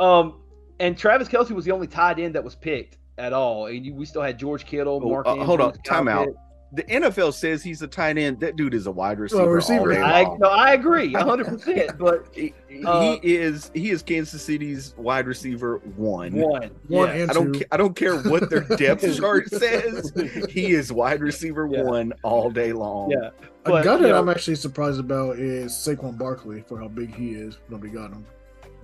Um, 0.00 0.40
and 0.80 0.96
Travis 0.96 1.28
Kelce 1.28 1.50
was 1.50 1.64
the 1.64 1.72
only 1.72 1.86
tight 1.86 2.18
end 2.18 2.34
that 2.34 2.42
was 2.42 2.54
picked 2.54 2.98
at 3.18 3.32
all. 3.32 3.66
And 3.66 3.84
you, 3.84 3.94
we 3.94 4.06
still 4.06 4.22
had 4.22 4.38
George 4.38 4.64
Kittle, 4.64 5.00
oh, 5.02 5.08
Mark. 5.08 5.26
Uh, 5.26 5.36
hold 5.36 5.60
on, 5.60 5.72
timeout 5.86 6.34
the 6.74 6.82
NFL 6.84 7.32
says 7.34 7.62
he's 7.62 7.82
a 7.82 7.86
tight 7.86 8.18
end. 8.18 8.40
That 8.40 8.56
dude 8.56 8.74
is 8.74 8.86
a 8.86 8.90
wide 8.90 9.18
receiver. 9.20 9.50
receiver. 9.50 10.02
I, 10.02 10.24
no, 10.38 10.48
I 10.48 10.72
agree, 10.72 11.12
hundred 11.12 11.46
percent. 11.48 11.96
But 11.98 12.26
he, 12.32 12.52
uh, 12.84 13.18
he, 13.22 13.36
is 13.36 13.70
he 13.74 13.90
is 13.90 14.02
Kansas 14.02 14.42
City's 14.42 14.94
wide 14.96 15.26
receiver 15.26 15.78
one. 15.96 16.32
One, 16.32 16.70
one. 16.88 17.16
Yeah. 17.16 17.26
I 17.30 17.32
don't 17.32 17.62
I 17.72 17.76
don't 17.76 17.94
care 17.94 18.20
what 18.22 18.50
their 18.50 18.62
depth 18.62 19.16
chart 19.16 19.48
says. 19.50 20.12
He 20.50 20.72
is 20.72 20.92
wide 20.92 21.20
receiver 21.20 21.68
yeah. 21.70 21.82
one 21.82 22.12
all 22.22 22.50
day 22.50 22.72
long. 22.72 23.10
Yeah. 23.10 23.30
But, 23.62 23.80
a 23.80 23.84
guy 23.84 23.96
that 23.96 24.08
know, 24.08 24.18
I'm 24.18 24.28
actually 24.28 24.56
surprised 24.56 25.00
about 25.00 25.38
is 25.38 25.72
Saquon 25.72 26.18
Barkley 26.18 26.62
for 26.62 26.78
how 26.78 26.88
big 26.88 27.14
he 27.14 27.30
is. 27.30 27.58
Nobody 27.70 27.92
got 27.92 28.10
him. 28.10 28.26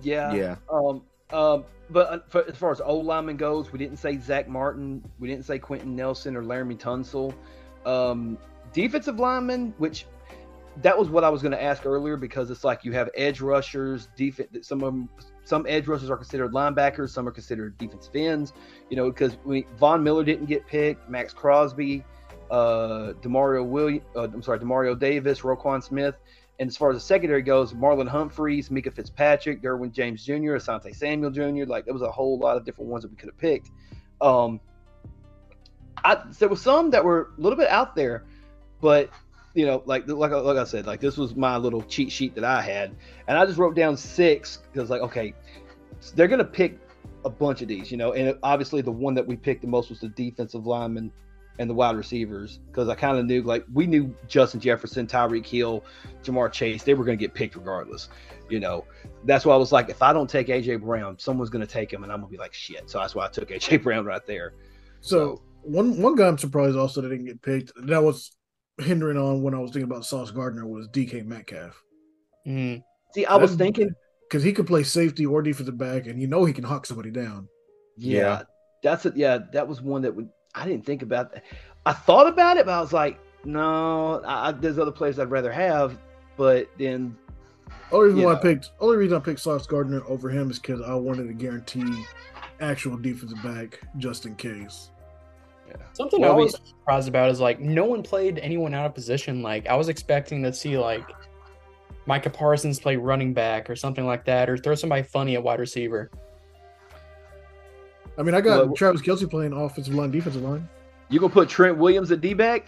Yeah. 0.01 0.33
Yeah. 0.33 0.55
Um. 0.71 1.03
Um. 1.31 1.65
But 1.89 2.07
uh, 2.09 2.19
for, 2.29 2.45
as 2.47 2.55
far 2.55 2.71
as 2.71 2.79
old 2.79 3.05
lineman 3.05 3.35
goes, 3.35 3.73
we 3.73 3.77
didn't 3.77 3.97
say 3.97 4.17
Zack 4.17 4.47
Martin. 4.47 5.03
We 5.19 5.27
didn't 5.27 5.43
say 5.43 5.59
Quenton 5.59 5.93
Nelson 5.93 6.37
or 6.37 6.41
Laremy 6.41 6.79
Tunsil. 6.79 7.33
Um, 7.85 8.37
defensive 8.73 9.19
linemen, 9.19 9.73
which 9.77 10.05
that 10.81 10.97
was 10.97 11.09
what 11.09 11.23
I 11.23 11.29
was 11.29 11.41
going 11.41 11.51
to 11.51 11.61
ask 11.61 11.85
earlier 11.85 12.15
because 12.15 12.49
it's 12.49 12.63
like 12.63 12.85
you 12.85 12.93
have 12.93 13.09
edge 13.15 13.41
rushers, 13.41 14.07
defense. 14.15 14.67
Some 14.67 14.83
of 14.83 14.93
them, 14.93 15.09
some 15.43 15.65
edge 15.67 15.87
rushers 15.87 16.09
are 16.09 16.17
considered 16.17 16.53
linebackers, 16.53 17.09
some 17.09 17.27
are 17.27 17.31
considered 17.31 17.77
defensive 17.77 18.15
ends. 18.15 18.53
You 18.89 18.97
know, 18.97 19.09
because 19.09 19.37
we, 19.43 19.67
Von 19.77 20.03
Miller 20.03 20.23
didn't 20.23 20.45
get 20.45 20.65
picked, 20.67 21.09
Maxx 21.09 21.33
Crosby, 21.33 22.05
uh, 22.49 23.13
Demario 23.21 23.65
William, 23.65 24.03
uh, 24.15 24.23
I'm 24.23 24.41
sorry, 24.41 24.59
Demario 24.59 24.97
Davis, 24.97 25.41
Roquan 25.41 25.83
Smith, 25.83 26.15
and 26.59 26.69
as 26.69 26.77
far 26.77 26.91
as 26.91 26.97
the 26.97 27.01
secondary 27.01 27.41
goes, 27.41 27.73
Marlon 27.73 28.07
Humphreys, 28.07 28.69
Minkah 28.69 28.93
Fitzpatrick, 28.93 29.61
Derwin 29.61 29.91
James 29.91 30.23
Jr., 30.23 30.57
Asante 30.57 30.95
Samuel 30.95 31.31
Jr. 31.31 31.65
Like 31.65 31.85
there 31.85 31.93
was 31.93 32.03
a 32.03 32.11
whole 32.11 32.37
lot 32.37 32.55
of 32.55 32.65
different 32.65 32.89
ones 32.89 33.03
that 33.03 33.09
we 33.09 33.17
could 33.17 33.29
have 33.29 33.37
picked. 33.37 33.71
Um, 34.21 34.59
I, 36.03 36.17
there 36.39 36.49
was 36.49 36.61
some 36.61 36.89
that 36.91 37.03
were 37.03 37.31
a 37.37 37.41
little 37.41 37.57
bit 37.57 37.69
out 37.69 37.95
there, 37.95 38.25
but 38.79 39.09
you 39.53 39.65
know, 39.65 39.83
like 39.85 40.07
like 40.07 40.31
like 40.31 40.57
I 40.57 40.63
said, 40.63 40.85
like 40.87 40.99
this 40.99 41.17
was 41.17 41.35
my 41.35 41.57
little 41.57 41.81
cheat 41.83 42.11
sheet 42.11 42.35
that 42.35 42.43
I 42.43 42.61
had, 42.61 42.95
and 43.27 43.37
I 43.37 43.45
just 43.45 43.57
wrote 43.57 43.75
down 43.75 43.97
six 43.97 44.59
because 44.71 44.89
like 44.89 45.01
okay, 45.01 45.33
they're 46.15 46.27
gonna 46.27 46.43
pick 46.43 46.79
a 47.25 47.29
bunch 47.29 47.61
of 47.61 47.67
these, 47.67 47.91
you 47.91 47.97
know, 47.97 48.13
and 48.13 48.37
obviously 48.43 48.81
the 48.81 48.91
one 48.91 49.13
that 49.13 49.25
we 49.25 49.35
picked 49.35 49.61
the 49.61 49.67
most 49.67 49.89
was 49.89 49.99
the 49.99 50.09
defensive 50.09 50.65
lineman 50.65 51.11
and 51.59 51.69
the 51.69 51.73
wide 51.73 51.95
receivers 51.95 52.59
because 52.67 52.89
I 52.89 52.95
kind 52.95 53.17
of 53.17 53.25
knew 53.25 53.43
like 53.43 53.65
we 53.71 53.85
knew 53.85 54.15
Justin 54.27 54.59
Jefferson, 54.59 55.05
Tyreek 55.05 55.45
Hill, 55.45 55.83
Ja'Marr 56.23 56.51
Chase, 56.51 56.83
they 56.83 56.93
were 56.93 57.03
going 57.03 57.17
to 57.17 57.21
get 57.21 57.33
picked 57.33 57.55
regardless. 57.55 58.09
You 58.49 58.59
know, 58.59 58.85
that's 59.25 59.45
why 59.45 59.53
I 59.53 59.57
was 59.57 59.71
like, 59.71 59.89
if 59.89 60.01
I 60.01 60.11
don't 60.11 60.29
take 60.29 60.47
AJ 60.47 60.81
Brown, 60.81 61.19
someone's 61.19 61.49
going 61.49 61.65
to 61.65 61.71
take 61.71 61.91
him, 61.91 62.03
and 62.03 62.11
I'm 62.11 62.19
gonna 62.19 62.31
be 62.31 62.37
like 62.37 62.53
shit. 62.53 62.89
So 62.89 62.99
that's 62.99 63.15
why 63.15 63.25
I 63.25 63.29
took 63.29 63.49
AJ 63.49 63.83
Brown 63.83 64.05
right 64.05 64.25
there. 64.25 64.53
So 65.01 65.41
one 65.63 66.01
one 66.01 66.15
guy 66.15 66.27
I'm 66.27 66.37
surprised 66.37 66.77
also 66.77 67.01
that 67.01 67.09
didn't 67.09 67.25
get 67.25 67.41
picked. 67.41 67.71
That 67.87 68.03
was 68.03 68.31
hindering 68.77 69.17
on 69.17 69.41
when 69.41 69.53
I 69.53 69.59
was 69.59 69.71
thinking 69.71 69.89
about 69.89 70.05
Sauce 70.05 70.31
Gardner 70.31 70.65
was 70.65 70.87
DK 70.89 71.25
Metcalf. 71.25 71.81
Mm. 72.47 72.83
See, 73.13 73.25
I 73.25 73.35
was 73.35 73.55
thinking 73.55 73.93
because 74.27 74.43
he 74.43 74.53
could 74.53 74.67
play 74.67 74.83
safety 74.83 75.25
or 75.25 75.41
defensive 75.41 75.77
back, 75.77 76.07
and 76.07 76.19
you 76.19 76.27
know 76.27 76.45
he 76.45 76.53
can 76.53 76.63
hawk 76.63 76.85
somebody 76.85 77.11
down. 77.11 77.47
Yeah, 77.97 78.19
yeah. 78.19 78.41
that's 78.81 79.05
it. 79.05 79.15
Yeah, 79.15 79.39
that 79.51 79.67
was 79.67 79.81
one 79.81 80.01
that 80.03 80.15
would, 80.15 80.29
I 80.55 80.65
didn't 80.65 80.85
think 80.85 81.01
about. 81.01 81.33
That. 81.33 81.43
I 81.85 81.93
thought 81.93 82.27
about 82.27 82.57
it, 82.57 82.65
but 82.65 82.73
I 82.73 82.81
was 82.81 82.93
like, 82.93 83.19
no, 83.43 84.23
I, 84.25 84.51
there's 84.51 84.79
other 84.79 84.91
players 84.91 85.19
I'd 85.19 85.31
rather 85.31 85.51
have. 85.51 85.97
But 86.37 86.69
then, 86.77 87.17
only 87.91 88.11
reason 88.11 88.23
why 88.23 88.33
I 88.33 88.41
picked, 88.41 88.71
only 88.79 88.97
reason 88.97 89.17
I 89.17 89.19
picked 89.19 89.41
Sauce 89.41 89.67
Gardner 89.67 90.01
over 90.07 90.29
him 90.29 90.49
is 90.49 90.59
because 90.59 90.81
I 90.81 90.93
wanted 90.95 91.27
to 91.27 91.33
guarantee 91.33 92.05
actual 92.61 92.97
defensive 92.97 93.41
back 93.43 93.81
just 93.97 94.25
in 94.25 94.35
case. 94.35 94.91
Something 95.93 96.21
well, 96.21 96.33
I 96.33 96.35
was 96.35 96.53
we, 96.59 96.69
surprised 96.69 97.07
about 97.07 97.29
is 97.29 97.39
like 97.39 97.59
no 97.59 97.85
one 97.85 98.03
played 98.03 98.39
anyone 98.39 98.73
out 98.73 98.85
of 98.85 98.93
position. 98.93 99.41
Like 99.41 99.67
I 99.67 99.75
was 99.75 99.89
expecting 99.89 100.43
to 100.43 100.53
see 100.53 100.77
like 100.77 101.03
Micah 102.05 102.29
Parsons 102.29 102.79
play 102.79 102.95
running 102.95 103.33
back 103.33 103.69
or 103.69 103.75
something 103.75 104.05
like 104.05 104.25
that, 104.25 104.49
or 104.49 104.57
throw 104.57 104.75
somebody 104.75 105.03
funny 105.03 105.35
at 105.35 105.43
wide 105.43 105.59
receiver. 105.59 106.09
I 108.17 108.23
mean, 108.23 108.35
I 108.35 108.41
got 108.41 108.67
well, 108.67 108.75
Travis 108.75 109.01
Kelce 109.01 109.29
playing 109.29 109.53
offensive 109.53 109.93
line, 109.93 110.11
defensive 110.11 110.41
line. 110.41 110.67
You 111.09 111.19
gonna 111.19 111.33
put 111.33 111.49
Trent 111.49 111.77
Williams 111.77 112.11
at 112.11 112.21
D 112.21 112.33
back? 112.33 112.67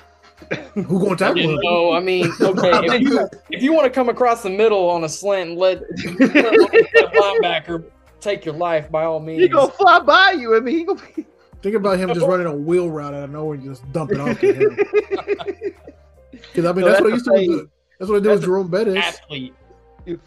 Who 0.73 0.99
gonna 0.99 1.15
tackle 1.15 1.41
him? 1.41 1.59
No, 1.61 1.93
I 1.93 1.99
mean, 1.99 2.31
okay. 2.41 2.95
if 2.95 3.01
you, 3.01 3.29
if 3.49 3.61
you 3.61 3.73
want 3.73 3.85
to 3.85 3.89
come 3.89 4.09
across 4.09 4.43
the 4.43 4.49
middle 4.49 4.89
on 4.89 5.03
a 5.03 5.09
slant 5.09 5.51
and 5.51 5.59
let, 5.59 5.79
let 6.19 7.13
linebacker 7.13 7.85
take 8.19 8.45
your 8.45 8.55
life, 8.55 8.89
by 8.89 9.03
all 9.03 9.19
means. 9.19 9.43
He 9.43 9.47
gonna 9.47 9.71
fly 9.71 9.99
by 9.99 10.31
you. 10.31 10.55
I 10.55 10.59
mean, 10.59 10.77
he 10.77 10.83
gonna 10.83 11.01
be. 11.15 11.25
Think 11.63 11.75
about 11.75 11.97
him 11.97 12.13
just 12.13 12.27
running 12.27 12.45
a 12.45 12.55
wheel 12.55 12.89
route 12.89 13.13
out 13.13 13.23
of 13.23 13.29
nowhere 13.31 13.55
and 13.55 13.63
just 13.63 13.89
dumping 13.93 14.19
off 14.19 14.39
to 14.41 14.53
him. 14.53 14.77
Because 16.31 16.69
I 16.69 16.73
mean, 16.73 16.85
no, 16.85 16.91
that's, 16.91 17.01
that's, 17.01 17.27
what 17.27 17.37
I 17.37 17.41
used 17.41 17.51
to 17.51 17.63
do. 17.63 17.69
That's 17.97 18.11
what 18.11 18.17
I 18.17 18.19
did 18.19 18.29
with 18.29 18.43
Jerome 18.43 18.67
Bettis. 18.67 18.95
Athlete. 18.95 19.55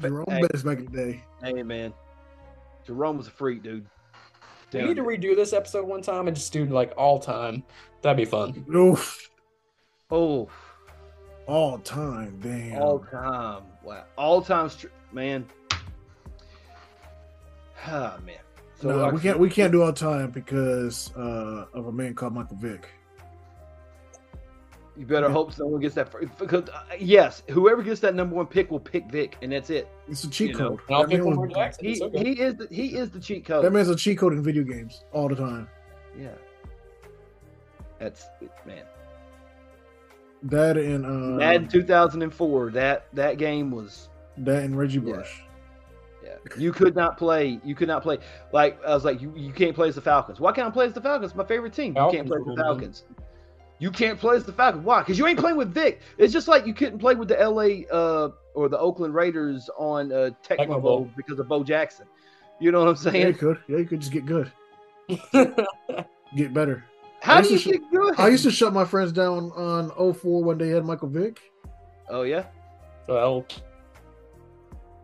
Jerome 0.00 0.24
hey, 0.28 0.40
Bettis 0.40 0.62
back 0.64 0.78
in 0.78 0.86
the 0.86 0.90
day. 0.90 1.24
Hey 1.40 1.62
man, 1.62 1.92
Jerome 2.84 3.18
was 3.18 3.28
a 3.28 3.30
freak, 3.30 3.62
dude. 3.62 3.86
We 4.72 4.82
need 4.82 4.96
to 4.96 5.02
redo 5.02 5.36
this 5.36 5.52
episode 5.52 5.86
one 5.86 6.02
time 6.02 6.26
and 6.26 6.36
just 6.36 6.52
do 6.52 6.64
like 6.66 6.92
all 6.96 7.20
time. 7.20 7.62
That'd 8.02 8.16
be 8.16 8.24
fun. 8.24 8.64
Oof. 8.74 9.30
Oh. 10.10 10.48
All 11.46 11.78
time, 11.78 12.40
damn. 12.42 12.82
All 12.82 12.98
time. 12.98 13.62
Wow. 13.84 14.04
All 14.16 14.42
time, 14.42 14.70
man. 15.12 15.46
Ah, 17.86 18.18
man. 18.24 18.36
So 18.80 18.88
no, 18.88 19.10
we 19.10 19.20
can't 19.20 19.38
we 19.38 19.48
can't 19.48 19.72
do 19.72 19.82
all 19.82 19.92
time 19.92 20.30
because 20.30 21.10
uh, 21.16 21.66
of 21.72 21.86
a 21.86 21.92
man 21.92 22.14
called 22.14 22.34
Michael 22.34 22.56
Vick. 22.56 22.88
You 24.96 25.04
better 25.04 25.26
yeah. 25.26 25.32
hope 25.32 25.52
someone 25.52 25.80
gets 25.80 25.94
that 25.94 26.12
because 26.38 26.68
uh, 26.68 26.82
yes, 26.98 27.42
whoever 27.50 27.82
gets 27.82 28.00
that 28.00 28.14
number 28.14 28.34
one 28.34 28.46
pick 28.46 28.70
will 28.70 28.80
pick 28.80 29.10
Vick, 29.10 29.36
and 29.42 29.52
that's 29.52 29.70
it. 29.70 29.88
It's 30.08 30.24
a 30.24 30.30
cheat 30.30 30.50
you 30.50 30.56
code. 30.56 30.80
I'll 30.90 31.06
pick 31.06 31.22
Lamar 31.22 31.46
Jackson. 31.48 31.84
He, 31.86 32.02
okay. 32.02 32.18
he 32.18 32.40
is 32.40 32.54
the, 32.54 32.68
he 32.70 32.94
is 32.94 33.10
the 33.10 33.20
cheat 33.20 33.44
code. 33.46 33.64
That 33.64 33.72
man's 33.72 33.88
a 33.88 33.96
cheat 33.96 34.18
code 34.18 34.32
in 34.32 34.42
video 34.42 34.62
games 34.62 35.04
all 35.12 35.28
the 35.28 35.36
time. 35.36 35.68
Yeah, 36.18 36.28
that's 37.98 38.26
man. 38.66 38.84
That 40.42 40.76
in 40.76 41.04
uh, 41.04 41.36
Madden 41.36 41.68
2004. 41.68 42.70
That 42.70 43.06
that 43.14 43.38
game 43.38 43.70
was 43.70 44.08
that 44.38 44.62
and 44.62 44.76
Reggie 44.78 44.98
Bush. 44.98 45.40
Yeah. 45.40 45.45
You 46.58 46.72
could 46.72 46.94
not 46.94 47.18
play. 47.18 47.60
You 47.64 47.74
could 47.74 47.88
not 47.88 48.02
play. 48.02 48.18
Like 48.52 48.82
I 48.84 48.94
was 48.94 49.04
like, 49.04 49.20
you, 49.20 49.32
you 49.36 49.52
can't 49.52 49.74
play 49.74 49.88
as 49.88 49.94
the 49.94 50.00
Falcons. 50.00 50.40
Why 50.40 50.52
can't 50.52 50.68
I 50.68 50.70
play 50.70 50.86
as 50.86 50.92
the 50.92 51.00
Falcons? 51.00 51.34
My 51.34 51.44
favorite 51.44 51.72
team. 51.72 51.96
You 51.96 52.08
can't 52.10 52.26
play 52.26 52.38
as 52.38 52.46
the 52.46 52.56
Falcons. 52.56 53.04
You 53.78 53.90
can't 53.90 54.18
play 54.18 54.36
as 54.36 54.44
the 54.44 54.52
Falcons. 54.52 54.84
Why? 54.84 55.00
Because 55.00 55.18
you 55.18 55.26
ain't 55.26 55.38
playing 55.38 55.56
with 55.56 55.74
Vick. 55.74 56.00
It's 56.18 56.32
just 56.32 56.48
like 56.48 56.66
you 56.66 56.72
couldn't 56.72 56.98
play 56.98 57.14
with 57.14 57.28
the 57.28 57.36
LA 57.36 57.86
uh, 57.94 58.30
or 58.54 58.68
the 58.68 58.78
Oakland 58.78 59.14
Raiders 59.14 59.68
on 59.76 60.12
uh, 60.12 60.30
Tecmo 60.42 60.80
Bowl 60.80 61.10
because 61.16 61.38
of 61.38 61.48
Bo 61.48 61.62
Jackson. 61.62 62.06
You 62.58 62.72
know 62.72 62.80
what 62.80 62.88
I'm 62.88 62.96
saying? 62.96 63.16
Yeah, 63.16 63.28
you 63.28 63.34
could. 63.34 63.58
Yeah, 63.68 63.76
you 63.78 63.84
could 63.84 64.00
just 64.00 64.12
get 64.12 64.24
good. 64.24 64.50
get 66.36 66.54
better. 66.54 66.84
How 67.20 67.40
do 67.40 67.54
you 67.54 67.58
get 67.58 67.90
good? 67.90 68.18
I 68.18 68.28
used 68.28 68.44
to 68.44 68.50
shut 68.50 68.72
my 68.72 68.84
friends 68.84 69.12
down 69.12 69.50
on 69.52 70.14
04 70.14 70.44
when 70.44 70.58
they 70.58 70.68
had 70.68 70.84
Michael 70.84 71.08
Vick. 71.08 71.40
Oh 72.08 72.22
yeah. 72.22 72.46
Well, 73.08 73.44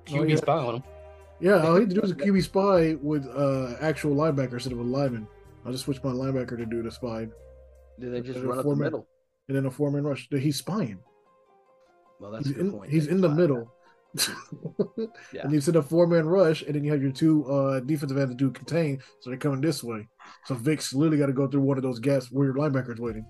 QB 0.06 0.20
oh, 0.20 0.22
yeah. 0.24 0.36
spy 0.36 0.58
on 0.58 0.76
him. 0.76 0.82
Yeah, 1.42 1.66
all 1.66 1.74
he 1.74 1.80
had 1.80 1.88
to 1.88 1.94
do 1.96 2.00
was 2.00 2.12
a 2.12 2.14
QB 2.14 2.44
spy 2.44 2.96
with 3.02 3.26
uh, 3.26 3.74
actual 3.80 4.14
linebacker 4.14 4.52
instead 4.52 4.72
of 4.72 4.78
a 4.78 4.82
lineman. 4.82 5.26
I'll 5.66 5.72
just 5.72 5.84
switched 5.84 6.04
my 6.04 6.12
linebacker 6.12 6.56
to 6.56 6.64
do 6.64 6.84
the 6.84 6.90
spy. 6.90 7.26
Did 7.98 8.14
they 8.14 8.20
just 8.20 8.38
run 8.44 8.60
up 8.60 8.64
the 8.64 8.76
middle? 8.76 9.08
And 9.48 9.56
then 9.56 9.66
a 9.66 9.70
four 9.70 9.90
man 9.90 10.04
rush. 10.04 10.28
He's 10.30 10.56
spying. 10.56 11.00
Well, 12.20 12.30
that's 12.30 12.46
he's 12.46 12.56
in, 12.56 12.70
point. 12.70 12.92
He's 12.92 13.08
in 13.08 13.20
the 13.20 13.28
middle. 13.28 13.72
yeah. 15.32 15.42
And 15.42 15.52
you 15.52 15.60
said 15.60 15.74
a 15.74 15.82
four 15.82 16.06
man 16.06 16.26
rush, 16.26 16.62
and 16.62 16.76
then 16.76 16.84
you 16.84 16.92
have 16.92 17.02
your 17.02 17.10
two 17.10 17.44
uh, 17.50 17.80
defensive 17.80 18.18
ends 18.18 18.30
to 18.30 18.36
do 18.36 18.52
contain, 18.52 19.02
so 19.18 19.30
they're 19.30 19.38
coming 19.38 19.60
this 19.60 19.82
way. 19.82 20.06
So 20.44 20.54
Vick's 20.54 20.94
literally 20.94 21.18
got 21.18 21.26
to 21.26 21.32
go 21.32 21.48
through 21.48 21.62
one 21.62 21.76
of 21.76 21.82
those 21.82 21.98
gaps 21.98 22.30
where 22.30 22.46
your 22.46 22.54
linebacker's 22.54 23.00
waiting. 23.00 23.26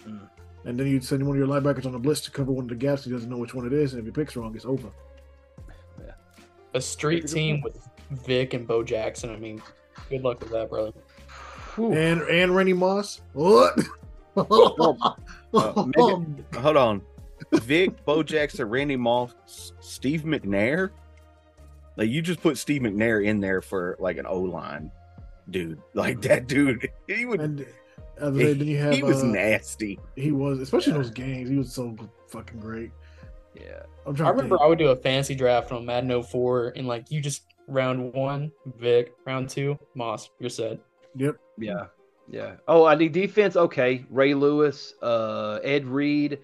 Mm. 0.00 0.28
And 0.64 0.80
then 0.80 0.88
you 0.88 1.00
send 1.00 1.24
one 1.24 1.36
of 1.36 1.38
your 1.38 1.46
linebackers 1.46 1.86
on 1.86 1.92
the 1.92 1.98
blitz 2.00 2.22
to 2.22 2.32
cover 2.32 2.50
one 2.50 2.64
of 2.64 2.70
the 2.70 2.74
gaps. 2.74 3.04
He 3.04 3.12
doesn't 3.12 3.30
know 3.30 3.38
which 3.38 3.54
one 3.54 3.64
it 3.64 3.72
is, 3.72 3.92
and 3.92 4.00
if 4.00 4.06
he 4.06 4.10
picks 4.10 4.34
wrong, 4.34 4.56
it's 4.56 4.64
over 4.64 4.90
a 6.74 6.80
street 6.80 7.26
team 7.26 7.60
with 7.62 7.78
Vick 8.10 8.54
and 8.54 8.66
Bo 8.66 8.82
Jackson. 8.82 9.30
I 9.30 9.36
mean, 9.36 9.62
good 10.10 10.22
luck 10.22 10.40
with 10.40 10.50
that, 10.50 10.68
brother. 10.68 10.92
and 11.76 12.22
and 12.22 12.54
Randy 12.54 12.72
Moss. 12.72 13.22
What? 13.32 13.78
uh, 14.36 14.44
hold 15.54 16.76
on. 16.76 17.02
Vick, 17.52 18.04
Bo 18.04 18.22
Jackson, 18.22 18.68
Randy 18.68 18.96
Moss, 18.96 19.72
Steve 19.80 20.22
McNair. 20.22 20.90
Like 21.96 22.10
you 22.10 22.22
just 22.22 22.42
put 22.42 22.58
Steve 22.58 22.82
McNair 22.82 23.24
in 23.24 23.40
there 23.40 23.60
for 23.60 23.96
like 24.00 24.16
an 24.18 24.26
O 24.26 24.40
line, 24.40 24.90
dude. 25.50 25.80
Like 25.94 26.20
that 26.22 26.48
dude, 26.48 26.90
he 27.06 27.24
would. 27.24 27.40
And, 27.40 27.66
uh, 28.20 28.30
then 28.30 28.60
you 28.60 28.78
have, 28.78 28.94
he 28.94 29.02
was 29.02 29.22
uh, 29.22 29.26
nasty. 29.26 29.98
He 30.14 30.30
was, 30.32 30.60
especially 30.60 30.92
yeah. 30.92 30.98
those 30.98 31.10
games. 31.10 31.50
He 31.50 31.56
was 31.56 31.72
so 31.72 31.96
fucking 32.28 32.60
great. 32.60 32.92
Yeah, 33.54 33.82
i 34.06 34.30
remember 34.30 34.60
I 34.60 34.66
would 34.66 34.78
do 34.78 34.88
a 34.88 34.96
fancy 34.96 35.34
draft 35.34 35.70
on 35.70 35.86
Madden 35.86 36.22
04, 36.22 36.72
and 36.76 36.88
like 36.88 37.10
you 37.10 37.20
just 37.20 37.42
round 37.68 38.12
one, 38.12 38.50
Vick, 38.78 39.14
round 39.24 39.48
two, 39.48 39.78
Moss, 39.94 40.30
you're 40.40 40.50
set. 40.50 40.80
Yep. 41.16 41.36
Yeah. 41.58 41.86
Yeah. 42.28 42.56
Oh, 42.66 42.84
I 42.84 42.94
need 42.94 43.12
defense. 43.12 43.56
Okay, 43.56 44.04
Ray 44.10 44.34
Lewis, 44.34 44.94
uh, 45.02 45.60
Ed 45.62 45.86
Reed. 45.86 46.40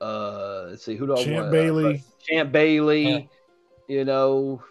Uh, 0.00 0.66
let's 0.68 0.84
see 0.84 0.96
who 0.96 1.06
do 1.06 1.16
I 1.16 1.24
Champ 1.24 1.36
want? 1.36 1.52
Bailey. 1.52 1.94
Uh, 1.96 2.24
Champ 2.26 2.52
Bailey. 2.52 3.08
Yeah. 3.08 3.18
You 3.88 4.04
know, 4.04 4.62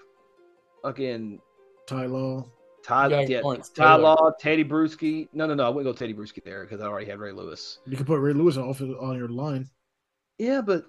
again, 0.83 1.39
Ty 1.87 2.05
Law. 2.07 2.45
Ty, 2.83 3.23
yeah, 3.23 3.41
Ty 3.73 3.95
Law, 3.95 4.31
Tedy 4.41 4.65
Bruschi. 4.65 5.29
No, 5.31 5.45
no, 5.45 5.53
no. 5.53 5.65
I 5.65 5.69
wouldn't 5.69 5.97
go 5.97 6.05
Tedy 6.05 6.13
Bruschi 6.13 6.43
there 6.43 6.63
because 6.63 6.81
I 6.81 6.85
already 6.85 7.09
had 7.09 7.19
Ray 7.19 7.31
Lewis. 7.31 7.79
You 7.85 7.95
could 7.95 8.07
put 8.07 8.19
Ray 8.19 8.33
Lewis 8.33 8.57
off 8.57 8.81
on 8.81 9.17
your 9.17 9.29
line. 9.29 9.69
Yeah, 10.37 10.61
but 10.61 10.83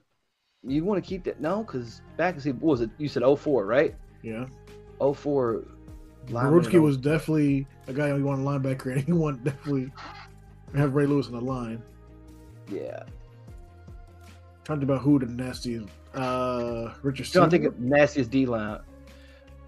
you 0.67 0.85
want 0.85 1.03
to 1.03 1.09
keep 1.09 1.25
that? 1.25 1.41
No, 1.41 1.63
because 1.63 2.03
back 2.17 2.37
what 2.37 2.61
was 2.61 2.81
it? 2.81 2.91
You 2.99 3.09
said 3.09 3.23
04, 3.23 3.67
right? 3.67 3.95
Yeah. 4.23 4.47
04. 4.99 5.65
Bruschi 6.27 6.81
was 6.81 6.97
definitely 6.97 7.67
a 7.87 7.93
guy 7.93 8.09
you 8.09 8.25
want 8.25 8.41
a 8.41 8.45
linebacker, 8.45 8.93
and 8.93 9.03
he 9.03 9.13
want 9.13 9.45
definitely 9.45 9.93
have 10.75 10.95
Ray 10.95 11.07
Lewis 11.07 11.27
in 11.27 11.35
the 11.35 11.41
line. 11.41 11.83
Yeah. 12.71 13.03
Talking 14.65 14.85
about 14.85 15.03
who 15.03 15.19
the 15.19 15.27
nastiest. 15.27 15.89
Uh, 16.15 16.95
Richard. 17.03 17.31
Don't 17.33 17.51
think 17.51 17.65
of 17.65 17.79
nastiest 17.79 18.31
D 18.31 18.47
line. 18.47 18.81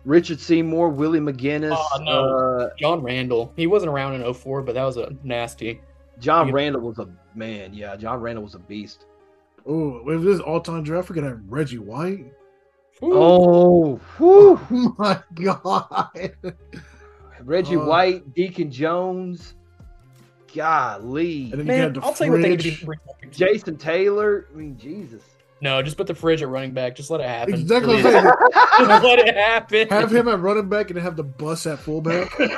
Richard 0.06 0.40
Seymour, 0.40 0.90
Willie 0.90 1.18
McGinest. 1.18 1.76
Oh, 1.76 2.00
no. 2.00 2.38
Uh, 2.38 2.70
John 2.78 3.02
Randle. 3.02 3.52
He 3.56 3.66
wasn't 3.66 3.90
around 3.90 4.14
in 4.14 4.32
04, 4.32 4.62
but 4.62 4.74
that 4.76 4.84
was 4.84 4.96
a 4.96 5.12
nasty. 5.24 5.80
John 6.20 6.52
Randle 6.52 6.80
was 6.80 6.98
a 6.98 7.08
man. 7.34 7.74
Yeah, 7.74 7.96
John 7.96 8.20
Randle 8.20 8.44
was 8.44 8.54
a 8.54 8.58
beast. 8.60 9.04
Oh, 9.66 10.08
if 10.08 10.22
this 10.22 10.40
all 10.40 10.60
time 10.60 10.84
draft, 10.84 11.10
we're 11.10 11.16
gonna 11.16 11.30
have 11.30 11.40
Reggie 11.48 11.78
White. 11.78 12.32
Ooh. 13.02 13.12
Oh, 13.12 14.00
oh 14.20 14.94
my 14.98 15.20
god. 15.34 16.32
Reggie 17.40 17.76
uh, 17.76 17.84
White, 17.84 18.34
Deacon 18.34 18.70
Jones. 18.70 19.54
Golly. 20.54 21.52
Man, 21.54 21.98
I'll 22.02 22.14
tell 22.14 22.26
you 22.26 22.32
what 22.32 22.42
they 22.42 22.56
do. 22.56 22.74
Jason 23.30 23.76
Taylor. 23.76 24.46
I 24.52 24.56
mean, 24.56 24.78
Jesus. 24.78 25.22
No, 25.60 25.82
just 25.82 25.96
put 25.96 26.06
the 26.06 26.14
fridge 26.14 26.42
at 26.42 26.48
running 26.48 26.72
back. 26.72 26.94
Just 26.96 27.10
let 27.10 27.20
it 27.20 27.28
happen. 27.28 27.54
Exactly. 27.54 28.02
let 28.02 29.18
it 29.18 29.34
happen. 29.34 29.88
Have 29.88 30.14
him 30.14 30.28
at 30.28 30.38
running 30.40 30.68
back 30.68 30.90
and 30.90 30.98
have 30.98 31.16
the 31.16 31.24
bus 31.24 31.66
at 31.66 31.78
fullback. 31.78 32.38
and 32.40 32.50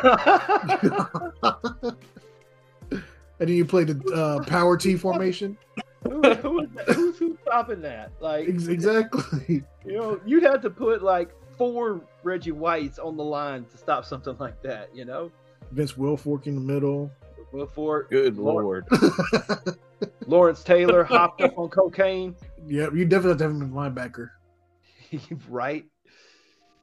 then 3.39 3.49
you 3.49 3.65
play 3.65 3.85
the 3.85 4.01
uh, 4.13 4.45
power 4.45 4.77
T 4.77 4.97
formation. 4.97 5.57
who, 6.09 6.23
who's, 6.35 7.19
who's 7.19 7.39
stopping 7.41 7.83
that? 7.83 8.13
Like 8.21 8.49
exactly. 8.49 9.65
You 9.85 9.93
know, 9.93 10.21
you'd 10.25 10.45
have 10.45 10.63
to 10.63 10.71
put 10.71 11.03
like 11.03 11.31
four 11.57 12.01
Reggie 12.23 12.53
Whites 12.53 12.99
on 12.99 13.17
the 13.17 13.25
line 13.25 13.65
to 13.65 13.79
stop 13.79 14.05
something 14.05 14.37
like 14.39 14.63
that. 14.63 14.95
You 14.95 15.05
know, 15.05 15.33
Vince 15.73 15.95
Wilfork 15.95 16.47
in 16.47 16.55
the 16.55 16.61
middle. 16.61 17.11
Wilfork. 17.53 18.11
Good 18.11 18.37
lord. 18.37 18.87
Lawrence 20.27 20.63
Taylor 20.63 21.05
hopped 21.05 21.41
up 21.41 21.59
on 21.59 21.69
cocaine. 21.69 22.37
Yeah, 22.67 22.89
you 22.93 23.05
definitely 23.05 23.31
have 23.31 23.39
to 23.39 23.45
have 23.45 23.53
him 23.53 23.63
in 23.63 23.73
linebacker. 23.73 24.31
right. 25.49 25.85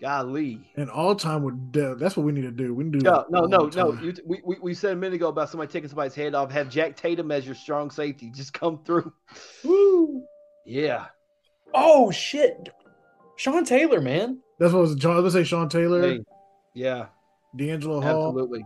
Golly. 0.02 0.60
And 0.76 0.90
all 0.90 1.16
time 1.16 1.44
with 1.44 1.72
Dev. 1.72 2.00
That's 2.00 2.18
what 2.18 2.26
we 2.26 2.32
need 2.32 2.42
to 2.42 2.52
do. 2.52 2.74
We 2.74 2.84
need 2.84 2.94
to 2.94 3.00
do 3.00 3.06
no, 3.06 3.26
no, 3.30 3.46
no, 3.46 3.68
no. 3.68 3.94
You, 4.02 4.14
we, 4.26 4.42
we, 4.44 4.58
we 4.62 4.74
said 4.74 4.94
a 4.94 4.96
minute 4.96 5.16
ago 5.16 5.30
about 5.30 5.50
somebody 5.50 5.72
taking 5.72 5.90
somebody's 5.90 6.16
head 6.16 6.36
off. 6.36 6.52
Have 6.52 6.70
Jack 6.70 6.96
Tatum 6.96 7.32
as 7.32 7.46
your 7.46 7.56
strong 7.56 7.90
safety. 7.90 8.32
Just 8.36 8.54
come 8.54 8.84
through. 8.84 9.12
Woo. 9.64 10.24
Yeah. 10.66 11.06
Oh 11.74 12.12
shit. 12.12 12.70
Sean 13.38 13.64
Taylor, 13.66 14.02
man. 14.02 14.40
That's 14.60 14.74
what 14.74 14.82
was 14.82 14.96
John. 14.96 15.22
Let's 15.22 15.34
say 15.34 15.44
Sean 15.44 15.70
Taylor. 15.70 16.02
Hey, 16.02 16.20
yeah. 16.74 17.08
DeAngelo 17.58 18.04
Hall. 18.04 18.30
Absolutely. 18.30 18.66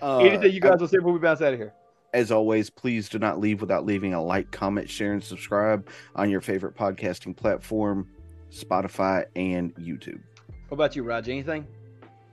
Uh, 0.00 0.18
Anything 0.18 0.52
you 0.52 0.60
guys 0.60 0.80
will 0.80 0.88
say 0.88 0.98
before 0.98 1.12
we 1.12 1.18
bounce 1.18 1.40
out 1.40 1.52
of 1.52 1.58
here? 1.58 1.74
As 2.14 2.30
always, 2.30 2.68
please 2.68 3.08
do 3.08 3.18
not 3.18 3.40
leave 3.40 3.60
without 3.62 3.86
leaving 3.86 4.12
a 4.12 4.22
like, 4.22 4.50
comment, 4.50 4.90
share, 4.90 5.14
and 5.14 5.24
subscribe 5.24 5.88
on 6.14 6.28
your 6.28 6.42
favorite 6.42 6.76
podcasting 6.76 7.34
platform, 7.34 8.08
Spotify 8.52 9.24
and 9.34 9.74
YouTube. 9.76 10.20
What 10.68 10.76
about 10.76 10.96
you, 10.96 11.02
Raj? 11.02 11.28
Anything? 11.28 11.66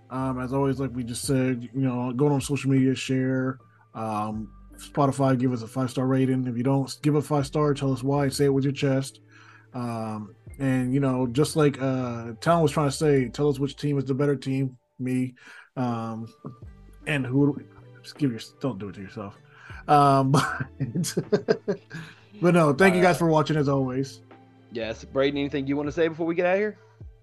Um, 0.09 0.39
as 0.39 0.53
always, 0.53 0.79
like 0.79 0.91
we 0.93 1.03
just 1.03 1.23
said, 1.23 1.69
you 1.73 1.81
know, 1.81 2.11
go 2.13 2.27
on 2.27 2.41
social 2.41 2.71
media, 2.71 2.95
share. 2.95 3.59
Um, 3.93 4.51
Spotify, 4.77 5.37
give 5.37 5.53
us 5.53 5.61
a 5.61 5.67
five 5.67 5.89
star 5.89 6.07
rating. 6.07 6.47
If 6.47 6.57
you 6.57 6.63
don't 6.63 6.97
give 7.01 7.15
a 7.15 7.21
five 7.21 7.45
star, 7.45 7.73
tell 7.73 7.91
us 7.91 8.01
why. 8.03 8.29
Say 8.29 8.45
it 8.45 8.53
with 8.53 8.63
your 8.63 8.73
chest. 8.73 9.19
Um, 9.73 10.33
and 10.57 10.93
you 10.93 10.99
know, 10.99 11.27
just 11.27 11.55
like 11.55 11.81
uh, 11.81 12.33
Talon 12.41 12.63
was 12.63 12.71
trying 12.71 12.89
to 12.89 12.95
say, 12.95 13.29
tell 13.29 13.49
us 13.49 13.59
which 13.59 13.75
team 13.75 13.97
is 13.97 14.05
the 14.05 14.13
better 14.13 14.35
team. 14.35 14.77
Me, 14.97 15.35
um, 15.77 16.27
and 17.07 17.25
who? 17.25 17.61
Just 18.01 18.17
give 18.17 18.31
your 18.31 18.41
don't 18.59 18.79
do 18.79 18.89
it 18.89 18.95
to 18.95 19.01
yourself. 19.01 19.37
Um, 19.87 20.31
but, 20.31 21.79
but 22.41 22.53
no, 22.53 22.73
thank 22.73 22.95
you 22.95 23.01
guys 23.01 23.17
for 23.17 23.27
watching 23.27 23.57
as 23.57 23.69
always. 23.69 24.21
Yes, 24.71 25.03
Braden, 25.03 25.37
anything 25.37 25.67
you 25.67 25.75
want 25.75 25.87
to 25.87 25.91
say 25.91 26.07
before 26.07 26.25
we 26.25 26.35
get 26.35 26.45
out 26.45 26.53
of 26.53 26.59
here? 26.59 26.77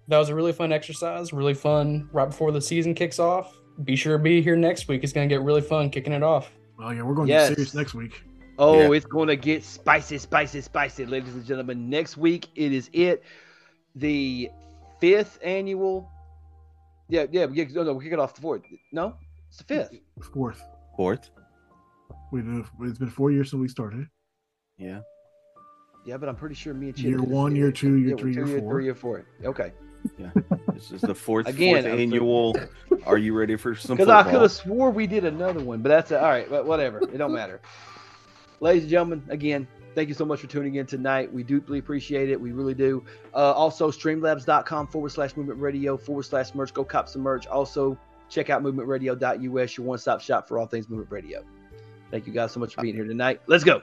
That 0.09 0.17
was 0.17 0.29
a 0.29 0.35
really 0.35 0.53
fun 0.53 0.71
exercise, 0.71 1.33
really 1.33 1.53
fun 1.53 2.09
right 2.11 2.29
before 2.29 2.51
the 2.51 2.61
season 2.61 2.93
kicks 2.93 3.19
off. 3.19 3.57
Be 3.83 3.95
sure 3.95 4.17
to 4.17 4.23
be 4.23 4.41
here 4.41 4.55
next 4.55 4.87
week. 4.87 5.03
It's 5.03 5.13
going 5.13 5.27
to 5.27 5.33
get 5.33 5.43
really 5.43 5.61
fun 5.61 5.89
kicking 5.89 6.13
it 6.13 6.23
off. 6.23 6.51
Oh 6.79 6.89
yeah, 6.91 7.01
we're 7.01 7.15
going 7.15 7.27
yes. 7.27 7.49
to 7.49 7.55
serious 7.55 7.73
next 7.73 7.93
week. 7.93 8.23
Oh, 8.59 8.79
yeah. 8.79 8.91
it's 8.97 9.05
going 9.05 9.27
to 9.27 9.35
get 9.35 9.63
spicy, 9.63 10.17
spicy, 10.17 10.61
spicy, 10.61 11.05
ladies 11.05 11.33
and 11.35 11.45
gentlemen. 11.45 11.89
Next 11.89 12.17
week 12.17 12.47
it 12.55 12.71
is 12.71 12.89
it, 12.91 13.23
the 13.95 14.49
fifth 14.99 15.39
annual. 15.43 16.09
Yeah, 17.07 17.25
yeah, 17.31 17.47
yeah 17.51 17.65
no, 17.71 17.83
no, 17.83 17.93
we 17.93 18.03
kick 18.03 18.13
it 18.13 18.19
off 18.19 18.33
the 18.33 18.41
fourth. 18.41 18.63
No, 18.91 19.15
it's 19.47 19.57
the 19.57 19.63
fifth. 19.63 19.91
Fourth. 20.33 20.61
Fourth. 20.95 21.29
We 22.31 22.41
it's 22.81 22.97
been 22.97 23.09
four 23.09 23.31
years 23.31 23.51
since 23.51 23.59
we 23.59 23.67
started. 23.67 24.07
Yeah. 24.77 25.01
Yeah, 26.07 26.15
but 26.15 26.29
I'm 26.29 26.37
pretty 26.37 26.55
sure 26.55 26.73
me 26.73 26.87
and 26.87 26.95
Chip 26.95 27.05
year 27.05 27.21
one, 27.21 27.53
year 27.53 27.69
two, 27.69 27.97
year 27.97 28.15
three, 28.15 28.33
year, 28.33 28.47
year 28.47 28.59
four. 28.61 28.71
three, 28.71 28.85
year 28.85 28.95
four. 28.95 29.25
Okay. 29.43 29.73
Yeah, 30.17 30.29
this 30.73 30.89
is 30.93 31.01
the 31.01 31.13
fourth 31.13 31.47
again 31.47 31.83
fourth 31.83 31.99
annual. 31.99 32.55
Are 33.05 33.17
you 33.17 33.37
ready 33.37 33.57
for 33.57 33.75
some? 33.75 33.97
Because 33.97 34.09
I 34.09 34.23
could 34.23 34.41
have 34.41 34.51
swore 34.53 34.89
we 34.89 35.05
did 35.05 35.25
another 35.25 35.61
one, 35.61 35.81
but 35.81 35.89
that's 35.89 36.11
a, 36.11 36.21
all 36.21 36.29
right. 36.29 36.49
But 36.49 36.65
whatever, 36.65 36.99
it 36.99 37.17
don't 37.17 37.33
matter. 37.33 37.59
Ladies 38.61 38.83
and 38.83 38.89
gentlemen, 38.89 39.21
again, 39.27 39.67
thank 39.95 40.07
you 40.07 40.15
so 40.15 40.23
much 40.23 40.39
for 40.39 40.47
tuning 40.47 40.75
in 40.75 40.85
tonight. 40.85 41.31
We 41.31 41.43
deeply 41.43 41.79
appreciate 41.79 42.29
it. 42.29 42.39
We 42.39 42.53
really 42.53 42.73
do. 42.73 43.03
Uh, 43.33 43.51
also, 43.51 43.91
streamlabs.com 43.91 44.87
forward 44.87 45.11
slash 45.11 45.35
movement 45.35 45.59
radio 45.59 45.97
forward 45.97 46.23
slash 46.23 46.55
merch. 46.55 46.73
Go 46.73 46.85
cop 46.85 47.09
some 47.09 47.21
merch. 47.21 47.47
Also, 47.47 47.99
check 48.29 48.49
out 48.49 48.63
movementradio.us, 48.63 49.77
your 49.77 49.85
one 49.85 49.97
stop 49.97 50.21
shop 50.21 50.47
for 50.47 50.57
all 50.57 50.67
things 50.67 50.87
movement 50.87 51.11
radio. 51.11 51.43
Thank 52.11 52.27
you 52.27 52.31
guys 52.31 52.53
so 52.53 52.61
much 52.61 52.75
for 52.75 52.81
being 52.81 52.95
here 52.95 53.03
tonight. 53.03 53.41
Let's 53.47 53.65
go. 53.65 53.81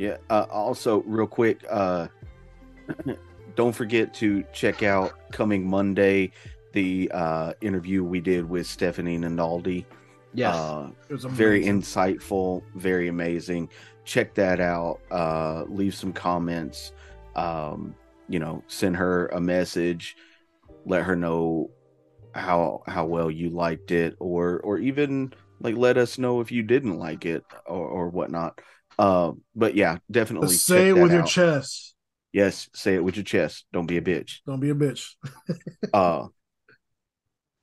Yeah. 0.00 0.16
Uh, 0.30 0.46
also, 0.50 1.02
real 1.02 1.26
quick, 1.26 1.62
uh, 1.68 2.08
don't 3.54 3.74
forget 3.74 4.14
to 4.14 4.42
check 4.50 4.82
out 4.82 5.12
coming 5.30 5.68
Monday 5.68 6.32
the 6.72 7.10
uh, 7.12 7.52
interview 7.60 8.02
we 8.02 8.18
did 8.18 8.48
with 8.48 8.66
Stephanie 8.66 9.18
Ninaldi. 9.18 9.84
Yes, 10.32 10.54
uh, 10.54 10.88
very 11.10 11.64
insightful, 11.64 12.62
very 12.74 13.08
amazing. 13.08 13.68
Check 14.04 14.32
that 14.34 14.58
out. 14.58 15.00
Uh, 15.10 15.64
leave 15.68 15.94
some 15.94 16.14
comments. 16.14 16.92
Um, 17.36 17.94
you 18.26 18.38
know, 18.38 18.64
send 18.68 18.96
her 18.96 19.26
a 19.28 19.40
message. 19.40 20.16
Let 20.86 21.02
her 21.02 21.14
know 21.14 21.70
how 22.34 22.84
how 22.86 23.04
well 23.04 23.30
you 23.30 23.50
liked 23.50 23.90
it, 23.90 24.16
or 24.18 24.60
or 24.60 24.78
even 24.78 25.34
like 25.60 25.76
let 25.76 25.98
us 25.98 26.16
know 26.16 26.40
if 26.40 26.50
you 26.50 26.62
didn't 26.62 26.98
like 26.98 27.26
it 27.26 27.44
or, 27.66 27.86
or 27.86 28.08
whatnot. 28.08 28.62
Uh, 29.00 29.32
but 29.56 29.74
yeah, 29.74 29.96
definitely 30.10 30.54
say 30.56 30.90
it 30.90 30.92
with 30.92 31.10
out. 31.10 31.14
your 31.14 31.24
chest. 31.24 31.94
Yes, 32.34 32.68
say 32.74 32.96
it 32.96 33.02
with 33.02 33.16
your 33.16 33.24
chest. 33.24 33.64
Don't 33.72 33.86
be 33.86 33.96
a 33.96 34.02
bitch. 34.02 34.40
Don't 34.46 34.60
be 34.60 34.68
a 34.68 34.74
bitch. 34.74 35.14
uh 35.94 36.26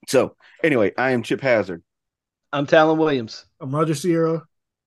so 0.07 0.35
anyway, 0.63 0.93
I 0.97 1.11
am 1.11 1.21
Chip 1.21 1.41
Hazard. 1.41 1.83
I'm 2.51 2.65
Talon 2.65 2.97
Williams. 2.97 3.45
I'm 3.59 3.73
Roger 3.75 3.93
Sierra. 3.93 4.41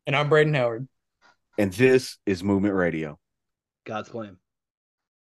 And 0.09 0.17
I'm 0.17 0.29
Braden 0.29 0.55
Howard. 0.55 0.89
And 1.57 1.73
this 1.73 2.19
is 2.27 2.43
Movement 2.43 2.75
Radio. 2.75 3.21
God's 3.85 4.09
plan. 4.09 4.37